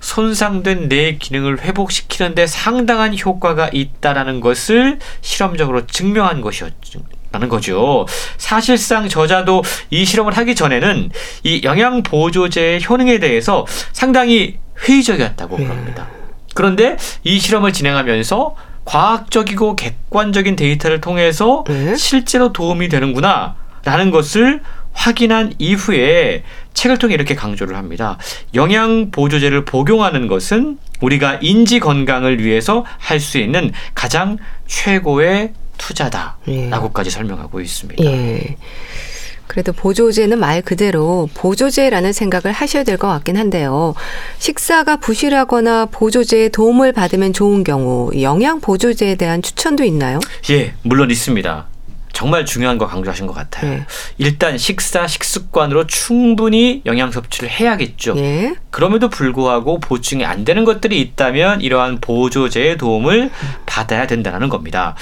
손상된 0.00 0.88
뇌 0.88 1.16
기능을 1.18 1.60
회복시키는데 1.60 2.46
상당한 2.46 3.18
효과가 3.18 3.70
있다라는 3.72 4.40
것을 4.40 4.98
실험적으로 5.20 5.86
증명한 5.86 6.40
것이었죠. 6.40 7.00
라는 7.30 7.48
거죠. 7.48 8.06
사실상 8.38 9.08
저자도 9.08 9.62
이 9.90 10.04
실험을 10.04 10.36
하기 10.38 10.54
전에는 10.54 11.10
이 11.44 11.60
영양 11.64 12.02
보조제의 12.02 12.80
효능에 12.88 13.18
대해서 13.18 13.66
상당히 13.92 14.56
회의적이었다고 14.86 15.58
네. 15.58 15.64
그럽니다. 15.64 16.06
그런데 16.54 16.96
이 17.24 17.38
실험을 17.38 17.72
진행하면서 17.72 18.56
과학적이고 18.84 19.76
객관적인 19.76 20.56
데이터를 20.56 21.00
통해서 21.02 21.64
네. 21.68 21.94
실제로 21.96 22.52
도움이 22.52 22.88
되는구나 22.88 23.56
라는 23.84 24.10
것을 24.10 24.62
확인한 24.94 25.52
이후에 25.58 26.42
책을 26.72 26.96
통해 26.96 27.14
이렇게 27.14 27.34
강조를 27.34 27.76
합니다. 27.76 28.18
영양 28.54 29.10
보조제를 29.10 29.64
복용하는 29.64 30.26
것은 30.26 30.78
우리가 31.00 31.38
인지 31.42 31.78
건강을 31.78 32.42
위해서 32.42 32.84
할 32.98 33.20
수 33.20 33.38
있는 33.38 33.72
가장 33.94 34.38
최고의 34.66 35.52
투자다라고까지 35.78 37.06
예. 37.08 37.10
설명하고 37.10 37.60
있습니다. 37.60 38.04
예. 38.04 38.56
그래도 39.46 39.72
보조제는 39.72 40.38
말 40.38 40.60
그대로 40.60 41.26
보조제라는 41.32 42.12
생각을 42.12 42.52
하셔야 42.52 42.84
될 42.84 42.98
것 42.98 43.08
같긴 43.08 43.38
한데요. 43.38 43.94
식사가 44.38 44.96
부실하거나 44.96 45.86
보조제의 45.86 46.50
도움을 46.50 46.92
받으면 46.92 47.32
좋은 47.32 47.64
경우 47.64 48.10
영양 48.20 48.60
보조제에 48.60 49.14
대한 49.14 49.40
추천도 49.40 49.84
있나요? 49.84 50.18
예, 50.50 50.74
물론 50.82 51.10
있습니다. 51.10 51.66
정말 52.12 52.44
중요한 52.44 52.78
거 52.78 52.86
강조하신 52.86 53.26
것 53.26 53.34
같아요. 53.34 53.70
네. 53.70 53.86
일단 54.18 54.58
식사 54.58 55.06
식습관으로 55.06 55.86
충분히 55.86 56.82
영양 56.86 57.10
섭취를 57.10 57.48
해야겠죠. 57.48 58.14
네. 58.14 58.54
그럼에도 58.70 59.08
불구하고 59.08 59.80
보충이 59.80 60.24
안 60.24 60.44
되는 60.44 60.64
것들이 60.64 61.00
있다면 61.00 61.60
이러한 61.60 62.00
보조제의 62.00 62.76
도움을 62.78 63.30
받아야 63.66 64.06
된다는 64.06 64.48
겁니다. 64.48 64.94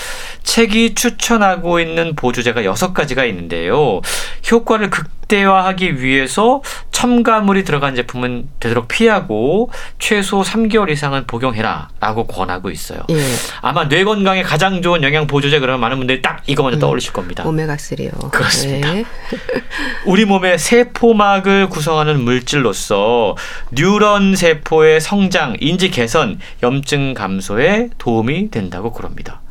책이 0.43 0.95
추천하고 0.95 1.81
있는 1.81 2.15
보조제가 2.15 2.65
여섯 2.65 2.93
가지가 2.93 3.25
있는데요. 3.27 4.01
효과를 4.51 4.91
극대화하기 4.91 6.03
위해서 6.03 6.63
첨가물이 6.97 7.65
들어간 7.65 7.95
제품은 7.95 8.49
되도록 8.59 8.89
피하고 8.89 9.71
최소 9.99 10.41
3개월 10.41 10.89
이상은 10.89 11.27
복용해라 11.27 11.91
라고 12.01 12.27
권하고 12.27 12.71
있어요. 12.71 13.01
예. 13.11 13.21
아마 13.61 13.87
뇌 13.87 14.03
건강에 14.03 14.43
가장 14.43 14.81
좋은 14.81 15.03
영양 15.03 15.27
보조제 15.27 15.61
그러면 15.61 15.79
많은 15.81 15.99
분들이 15.99 16.23
딱 16.23 16.43
이거 16.47 16.63
먼저 16.63 16.79
음, 16.79 16.81
떠올리실 16.81 17.13
겁니다. 17.13 17.45
오메가 17.47 17.77
3요. 17.77 18.31
그렇습니다. 18.31 18.95
네. 18.95 19.05
우리 20.07 20.25
몸의 20.25 20.59
세포막을 20.59 21.69
구성하는 21.69 22.19
물질로서 22.23 23.37
뉴런 23.73 24.35
세포의 24.35 25.03
성장, 25.03 25.55
인지 25.61 25.91
개선, 25.91 26.41
염증 26.63 27.13
감소에 27.13 27.91
도움이 27.99 28.51
된다고 28.51 28.95
그럽니다. 28.95 29.43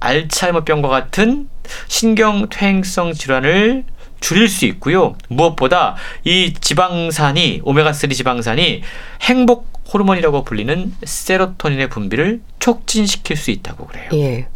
알츠하이머병과 0.00 0.88
같은 0.88 1.48
신경 1.88 2.50
퇴행성 2.50 3.14
질환을 3.14 3.84
줄일 4.22 4.48
수 4.48 4.64
있고요. 4.64 5.14
무엇보다 5.28 5.96
이 6.24 6.54
지방산이 6.58 7.60
오메가3 7.62 8.14
지방산이 8.14 8.82
행복 9.20 9.70
호르몬이라고 9.92 10.44
불리는 10.44 10.94
세로토닌의 11.04 11.90
분비를 11.90 12.40
촉진시킬 12.58 13.36
수 13.36 13.50
있다고 13.50 13.86
그래요. 13.88 14.08
예. 14.14 14.46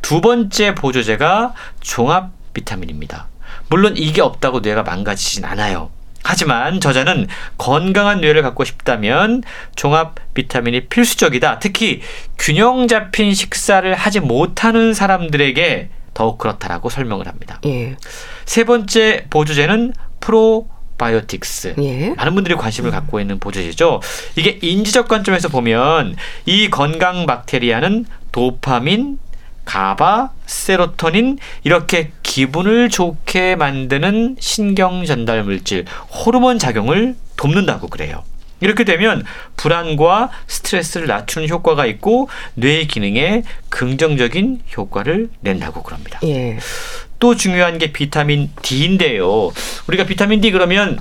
두 0.00 0.22
번째 0.22 0.74
보조제가 0.74 1.52
종합 1.80 2.30
비타민입니다. 2.54 3.26
물론 3.68 3.96
이게 3.96 4.22
없다고 4.22 4.60
뇌가 4.60 4.84
망가지진 4.84 5.44
않아요. 5.44 5.90
하지만 6.22 6.80
저자는 6.80 7.28
건강한 7.58 8.20
뇌를 8.20 8.42
갖고 8.42 8.64
싶다면 8.64 9.42
종합 9.76 10.16
비타민이 10.34 10.86
필수적이다. 10.86 11.58
특히 11.58 12.00
균형 12.38 12.88
잡힌 12.88 13.34
식사를 13.34 13.94
하지 13.94 14.20
못하는 14.20 14.94
사람들에게 14.94 15.90
더욱 16.16 16.38
그렇다라고 16.38 16.88
설명을 16.88 17.28
합니다. 17.28 17.60
예. 17.66 17.94
세 18.46 18.64
번째 18.64 19.26
보조제는 19.28 19.92
프로 20.18 20.66
바이오틱스. 20.96 21.74
예. 21.78 22.14
많은 22.14 22.34
분들이 22.34 22.54
관심을 22.54 22.90
갖고 22.90 23.20
있는 23.20 23.38
보조제죠. 23.38 24.00
이게 24.36 24.58
인지적 24.62 25.08
관점에서 25.08 25.50
보면 25.50 26.16
이 26.46 26.70
건강 26.70 27.26
박테리아는 27.26 28.06
도파민, 28.32 29.18
가바, 29.66 30.30
세로토닌 30.46 31.36
이렇게 31.64 32.12
기분을 32.22 32.88
좋게 32.88 33.56
만드는 33.56 34.36
신경 34.40 35.04
전달 35.04 35.44
물질 35.44 35.84
호르몬 36.08 36.58
작용을 36.58 37.14
돕는다고 37.36 37.88
그래요. 37.88 38.24
이렇게 38.60 38.84
되면 38.84 39.24
불안과 39.56 40.30
스트레스를 40.46 41.06
낮추는 41.06 41.48
효과가 41.48 41.86
있고 41.86 42.28
뇌의 42.54 42.86
기능에 42.88 43.42
긍정적인 43.68 44.62
효과를 44.76 45.28
낸다고 45.40 45.82
그럽니다. 45.82 46.20
예. 46.24 46.58
또 47.18 47.34
중요한 47.34 47.78
게 47.78 47.92
비타민 47.92 48.50
D인데요. 48.62 49.52
우리가 49.86 50.04
비타민 50.04 50.40
D 50.40 50.50
그러면 50.50 50.98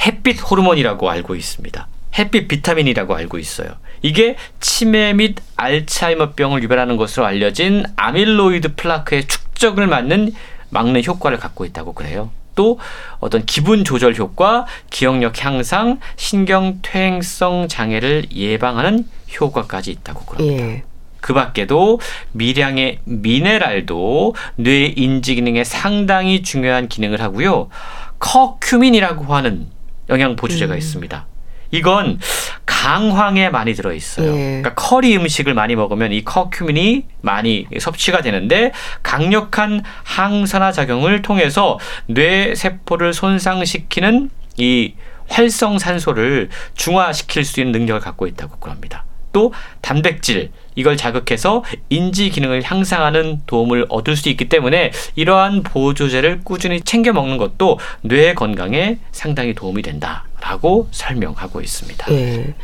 햇빛 0.00 0.38
호르몬이라고 0.50 1.10
알고 1.10 1.34
있습니다. 1.34 1.88
햇빛 2.18 2.48
비타민이라고 2.48 3.14
알고 3.14 3.38
있어요. 3.38 3.70
이게 4.02 4.36
치매 4.60 5.12
및 5.12 5.36
알츠하이머병을 5.56 6.62
유발하는 6.62 6.96
것으로 6.96 7.26
알려진 7.26 7.84
아밀로이드 7.96 8.74
플라크의 8.74 9.26
축적을 9.26 9.86
막는 9.86 10.32
막는 10.70 11.04
효과를 11.04 11.38
갖고 11.38 11.64
있다고 11.64 11.92
그래요. 11.94 12.30
또 12.54 12.78
어떤 13.20 13.44
기분 13.44 13.84
조절 13.84 14.14
효과, 14.16 14.66
기억력 14.90 15.44
향상, 15.44 15.98
신경 16.16 16.78
퇴행성 16.82 17.68
장애를 17.68 18.26
예방하는 18.34 19.06
효과까지 19.40 19.90
있다고 19.90 20.24
그럽니다. 20.24 20.64
예. 20.64 20.82
그 21.20 21.32
밖에도 21.32 22.00
미량의 22.32 22.98
미네랄도 23.04 24.34
뇌 24.56 24.92
인지 24.94 25.34
기능에 25.34 25.64
상당히 25.64 26.42
중요한 26.42 26.86
기능을 26.86 27.22
하고요. 27.22 27.70
커큐민이라고 28.18 29.34
하는 29.34 29.68
영양 30.10 30.36
보조제가 30.36 30.74
음. 30.74 30.78
있습니다. 30.78 31.26
이건 31.70 32.18
강황에 32.66 33.48
많이 33.48 33.74
들어 33.74 33.92
있어요. 33.92 34.32
예. 34.34 34.60
그러니까 34.62 34.74
커리 34.74 35.16
음식을 35.16 35.54
많이 35.54 35.74
먹으면 35.74 36.12
이 36.12 36.22
커큐민이 36.22 37.04
많이 37.22 37.66
섭취가 37.78 38.20
되는데 38.20 38.72
강력한 39.02 39.82
항산화 40.02 40.72
작용을 40.72 41.22
통해서 41.22 41.78
뇌 42.06 42.54
세포를 42.54 43.12
손상시키는 43.12 44.30
이 44.56 44.94
활성산소를 45.28 46.50
중화시킬 46.74 47.44
수 47.44 47.60
있는 47.60 47.72
능력을 47.72 48.00
갖고 48.00 48.26
있다고 48.26 48.58
그럽니다. 48.58 49.04
또 49.32 49.52
단백질 49.80 50.50
이걸 50.76 50.96
자극해서 50.96 51.64
인지 51.90 52.30
기능을 52.30 52.62
향상하는 52.62 53.42
도움을 53.46 53.86
얻을 53.88 54.16
수 54.16 54.28
있기 54.28 54.48
때문에 54.48 54.92
이러한 55.16 55.62
보조제를 55.62 56.42
꾸준히 56.44 56.80
챙겨 56.80 57.12
먹는 57.12 57.36
것도 57.36 57.78
뇌 58.02 58.34
건강에 58.34 58.98
상당히 59.10 59.54
도움이 59.54 59.82
된다 59.82 60.24
라고 60.44 60.88
설명하고 60.90 61.62
있습니다. 61.62 62.12
예. 62.12 62.54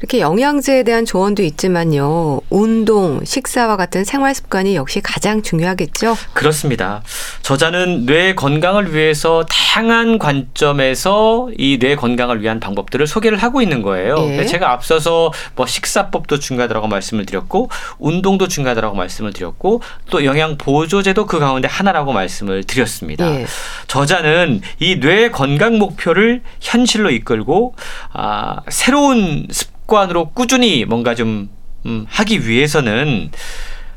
이렇게 0.00 0.20
영양제에 0.20 0.84
대한 0.84 1.04
조언도 1.04 1.42
있지만요. 1.42 2.40
운동, 2.50 3.24
식사와 3.24 3.76
같은 3.76 4.04
생활 4.04 4.32
습관이 4.34 4.76
역시 4.76 5.00
가장 5.00 5.42
중요하겠죠? 5.42 6.16
그렇습니다. 6.34 7.02
저자는 7.42 8.06
뇌 8.06 8.34
건강을 8.36 8.94
위해서 8.94 9.44
다양한 9.50 10.18
관점에서 10.18 11.48
이 11.58 11.78
뇌 11.78 11.94
건강을 11.96 12.42
위한 12.42 12.58
방법들을 12.60 13.06
소개를 13.06 13.38
하고 13.38 13.62
있는 13.62 13.82
거예요. 13.82 14.16
예. 14.30 14.44
제가 14.46 14.72
앞서서 14.72 15.32
뭐 15.54 15.66
식사법도 15.66 16.38
중요하다고 16.38 16.86
말씀을 16.88 17.24
드렸고 17.26 17.68
운동도 17.98 18.48
중요하다고 18.48 18.96
말씀을 18.96 19.32
드렸고 19.32 19.80
또 20.10 20.24
영양 20.24 20.56
보조제도 20.58 21.26
그 21.26 21.38
가운데 21.38 21.68
하나라고 21.68 22.12
말씀을 22.12 22.64
드렸습니다. 22.64 23.26
예. 23.32 23.46
저자는 23.88 24.60
이 24.80 24.98
뇌 25.00 25.30
건강 25.30 25.78
목표를 25.78 26.42
현실로 26.60 27.10
이끌고 27.10 27.74
아, 28.12 28.56
새로운 28.68 29.46
습 29.50 29.77
습관으로 29.88 30.30
꾸준히 30.30 30.84
뭔가 30.84 31.14
좀 31.14 31.48
음, 31.86 32.06
하기 32.08 32.46
위해서는 32.46 33.30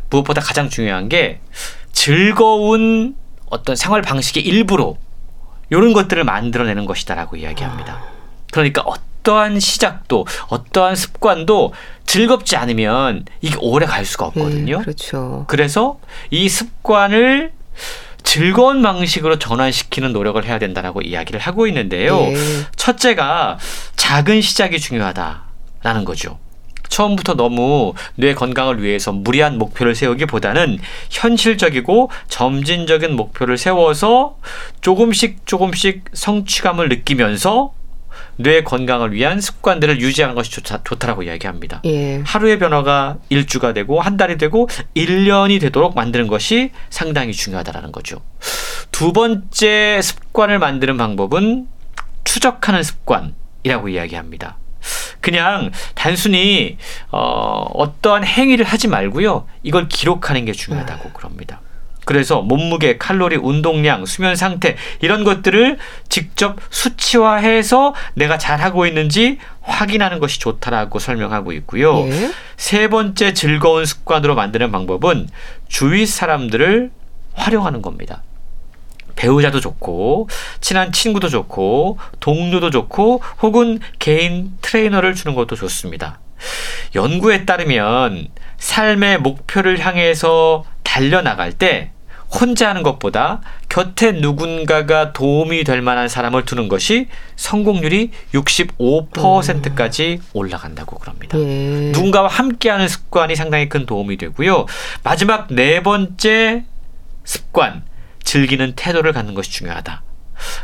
무엇보다 0.10 0.42
가장 0.42 0.70
중요한 0.70 1.10
게 1.10 1.42
즐거운 1.92 3.16
어떤 3.50 3.76
생활 3.76 4.02
방식의 4.02 4.44
일부로 4.44 4.98
이런 5.70 5.94
것들을 5.94 6.24
만들어내는 6.24 6.86
것이다라고 6.86 7.36
이야기합니다. 7.36 8.02
그러니까 8.52 8.82
어떠한 8.82 9.60
시작도 9.60 10.26
어떠한 10.48 10.96
습관도 10.96 11.74
즐겁지 12.06 12.56
않으면 12.56 13.26
이게 13.42 13.58
오래 13.60 13.86
갈 13.86 14.06
수가 14.06 14.28
없거든요. 14.28 14.78
네, 14.78 14.84
그렇죠. 14.84 15.46
그래서 15.48 16.00
이 16.30 16.50
습관을 16.50 17.52
즐거운 18.24 18.82
방식으로 18.82 19.40
전환시키는 19.40 20.14
노력을 20.14 20.44
해야 20.46 20.60
된다라고 20.60 21.02
이야기를 21.02 21.40
하고 21.40 21.68
있는데요. 21.68 22.18
네. 22.18 22.36
첫째가 22.76 23.58
작은 23.96 24.42
시작이 24.42 24.80
중요하다. 24.80 25.51
라는 25.84 26.06
거죠. 26.06 26.40
처음부터 26.90 27.36
너무 27.36 27.94
뇌 28.16 28.36
건강을 28.36 28.84
위해서 28.84 29.12
무리한 29.12 29.58
목표를 29.58 29.96
세우기보다는 29.96 30.78
현실적이고 31.10 32.12
점진적인 32.28 33.16
목표를 33.16 33.58
세워서 33.58 34.38
조금씩 34.82 35.46
조금씩 35.46 36.04
성취감을 36.14 36.90
느끼면서 36.90 37.74
뇌 38.36 38.64
건강을 38.64 39.14
위한 39.14 39.40
습관들을 39.40 40.02
유지하는 40.02 40.36
것이 40.36 40.52
좋다, 40.52 40.84
좋다라고 40.84 41.24
이야기합니다. 41.24 41.82
예. 41.86 42.22
하루의 42.26 42.60
변화가 42.60 43.18
일주가 43.30 43.74
되고 43.74 44.02
한 44.02 44.18
달이 44.18 44.38
되고 44.38 44.68
1년이 44.96 45.62
되도록 45.62 45.96
만드는 45.96 46.28
것이 46.28 46.72
상당히 46.90 47.34
중요하다라는 47.34 47.92
거죠. 47.92 48.22
두 48.92 49.14
번째 49.14 50.02
습관을 50.02 50.60
만드는 50.60 50.98
방법은 50.98 51.68
추적하는 52.24 52.84
습관이라고 52.84 53.90
이야기합니다. 53.90 54.58
그냥 55.20 55.72
단순히 55.96 56.78
어, 57.12 57.66
어떠한 57.74 58.26
행위를 58.26 58.66
하지 58.66 58.88
말고요. 58.88 59.48
이걸 59.64 59.88
기록하는 59.88 60.46
게 60.46 60.52
중요하다고 60.52 61.04
네. 61.04 61.10
그럽니다. 61.14 61.62
그래서 62.06 62.42
몸무게, 62.42 62.98
칼로리, 62.98 63.36
운동량, 63.36 64.06
수면 64.06 64.36
상태 64.36 64.76
이런 65.02 65.24
것들을 65.24 65.78
직접 66.10 66.58
수치화해서 66.70 67.94
내가 68.16 68.38
잘하고 68.38 68.88
있는지 68.88 69.38
확인하는 69.62 70.20
것이 70.20 70.40
좋다라고 70.40 70.98
설명하고 71.00 71.52
있고요. 71.54 72.08
예. 72.08 72.32
세 72.58 72.90
번째 72.90 73.34
즐거운 73.34 73.86
습관으로 73.86 74.36
만드는 74.36 74.72
방법은 74.72 75.30
주위 75.68 76.06
사람들을 76.06 76.92
활용하는 77.34 77.82
겁니다. 77.82 78.24
배우자도 79.16 79.60
좋고 79.60 80.30
친한 80.60 80.92
친구도 80.92 81.30
좋고 81.30 82.00
동료도 82.20 82.70
좋고 82.70 83.22
혹은 83.42 83.80
개인 84.00 84.54
트레이너를 84.62 85.16
주는 85.16 85.36
것도 85.36 85.56
좋습니다. 85.56 86.20
연구에 86.96 87.46
따르면 87.46 88.28
삶의 88.58 89.20
목표를 89.20 89.80
향해서 89.80 90.66
달려나갈 90.84 91.54
때 91.54 91.92
혼자 92.34 92.70
하는 92.70 92.82
것보다 92.82 93.42
곁에 93.68 94.14
누군가가 94.14 95.12
도움이 95.12 95.64
될 95.66 95.82
만한 95.82 96.08
사람을 96.08 96.46
두는 96.46 96.70
것이 96.70 97.08
성공률이 97.36 98.12
65%까지 98.34 100.20
음. 100.22 100.26
올라간다고 100.34 100.98
그럽니다. 100.98 101.38
예. 101.38 101.92
누군가와 101.92 102.30
함께하는 102.30 102.88
습관이 102.88 103.36
상당히 103.36 103.68
큰 103.68 103.86
도움이 103.86 104.18
되고요. 104.18 104.66
마지막 105.04 105.48
네 105.52 105.84
번째 105.84 106.64
습관, 107.26 107.84
즐기는 108.24 108.74
태도를 108.76 109.14
갖는 109.14 109.34
것이 109.34 109.52
중요하다. 109.52 110.04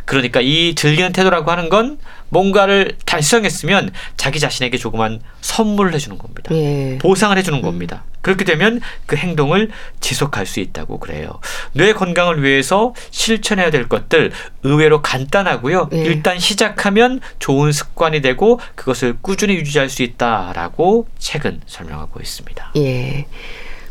그러니까 0.06 0.42
이 0.42 0.76
즐기는 0.76 1.12
태도라고 1.14 1.52
하는 1.52 1.70
건 1.70 1.98
뭔가를 2.30 2.98
달성했으면 3.06 3.92
자기 4.18 4.40
자신에게 4.40 4.78
조그만 4.78 5.22
선물을 5.42 5.94
해주는 5.94 6.18
겁니다. 6.18 6.54
예. 6.54 6.98
보상을 7.00 7.38
해주는 7.38 7.60
음. 7.60 7.62
겁니다. 7.62 8.04
그렇게 8.22 8.44
되면 8.44 8.82
그 9.06 9.16
행동을 9.16 9.70
지속할 10.02 10.46
수 10.46 10.60
있다고 10.60 11.00
그래요. 11.00 11.40
뇌 11.72 11.94
건강을 11.94 12.44
위해서 12.44 12.94
실천해야 13.12 13.72
될 13.72 13.88
것들 13.88 14.32
의외로 14.64 15.02
간단하고요. 15.02 15.90
예. 15.94 15.98
일단 15.98 16.38
시작하면 16.38 17.22
좋은 17.40 17.72
습관이 17.72 18.22
되고 18.22 18.60
그것을 18.76 19.18
꾸준히 19.22 19.56
유지할 19.56 19.90
수 19.90 20.04
있다라고 20.04 21.08
책은 21.20 21.62
설명하고 21.68 22.20
있습니다. 22.20 22.72
예. 22.78 23.28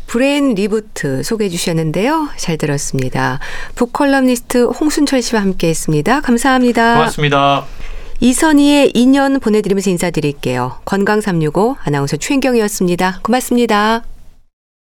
브레인 0.07 0.55
리부트 0.55 1.21
소개해 1.23 1.49
주셨는데요. 1.49 2.29
잘 2.37 2.57
들었습니다. 2.57 3.39
북컬럼니스트 3.75 4.63
홍순철 4.63 5.21
씨와 5.21 5.41
함께 5.41 5.67
했습니다. 5.67 6.21
감사합니다. 6.21 6.95
고맙습니다. 6.95 7.65
이선희의 8.19 8.91
인연 8.95 9.39
보내드리면서 9.39 9.89
인사드릴게요. 9.91 10.79
건강365 10.85 11.75
아나운서 11.83 12.17
최인경이었습니다. 12.17 13.19
고맙습니다. 13.21 14.03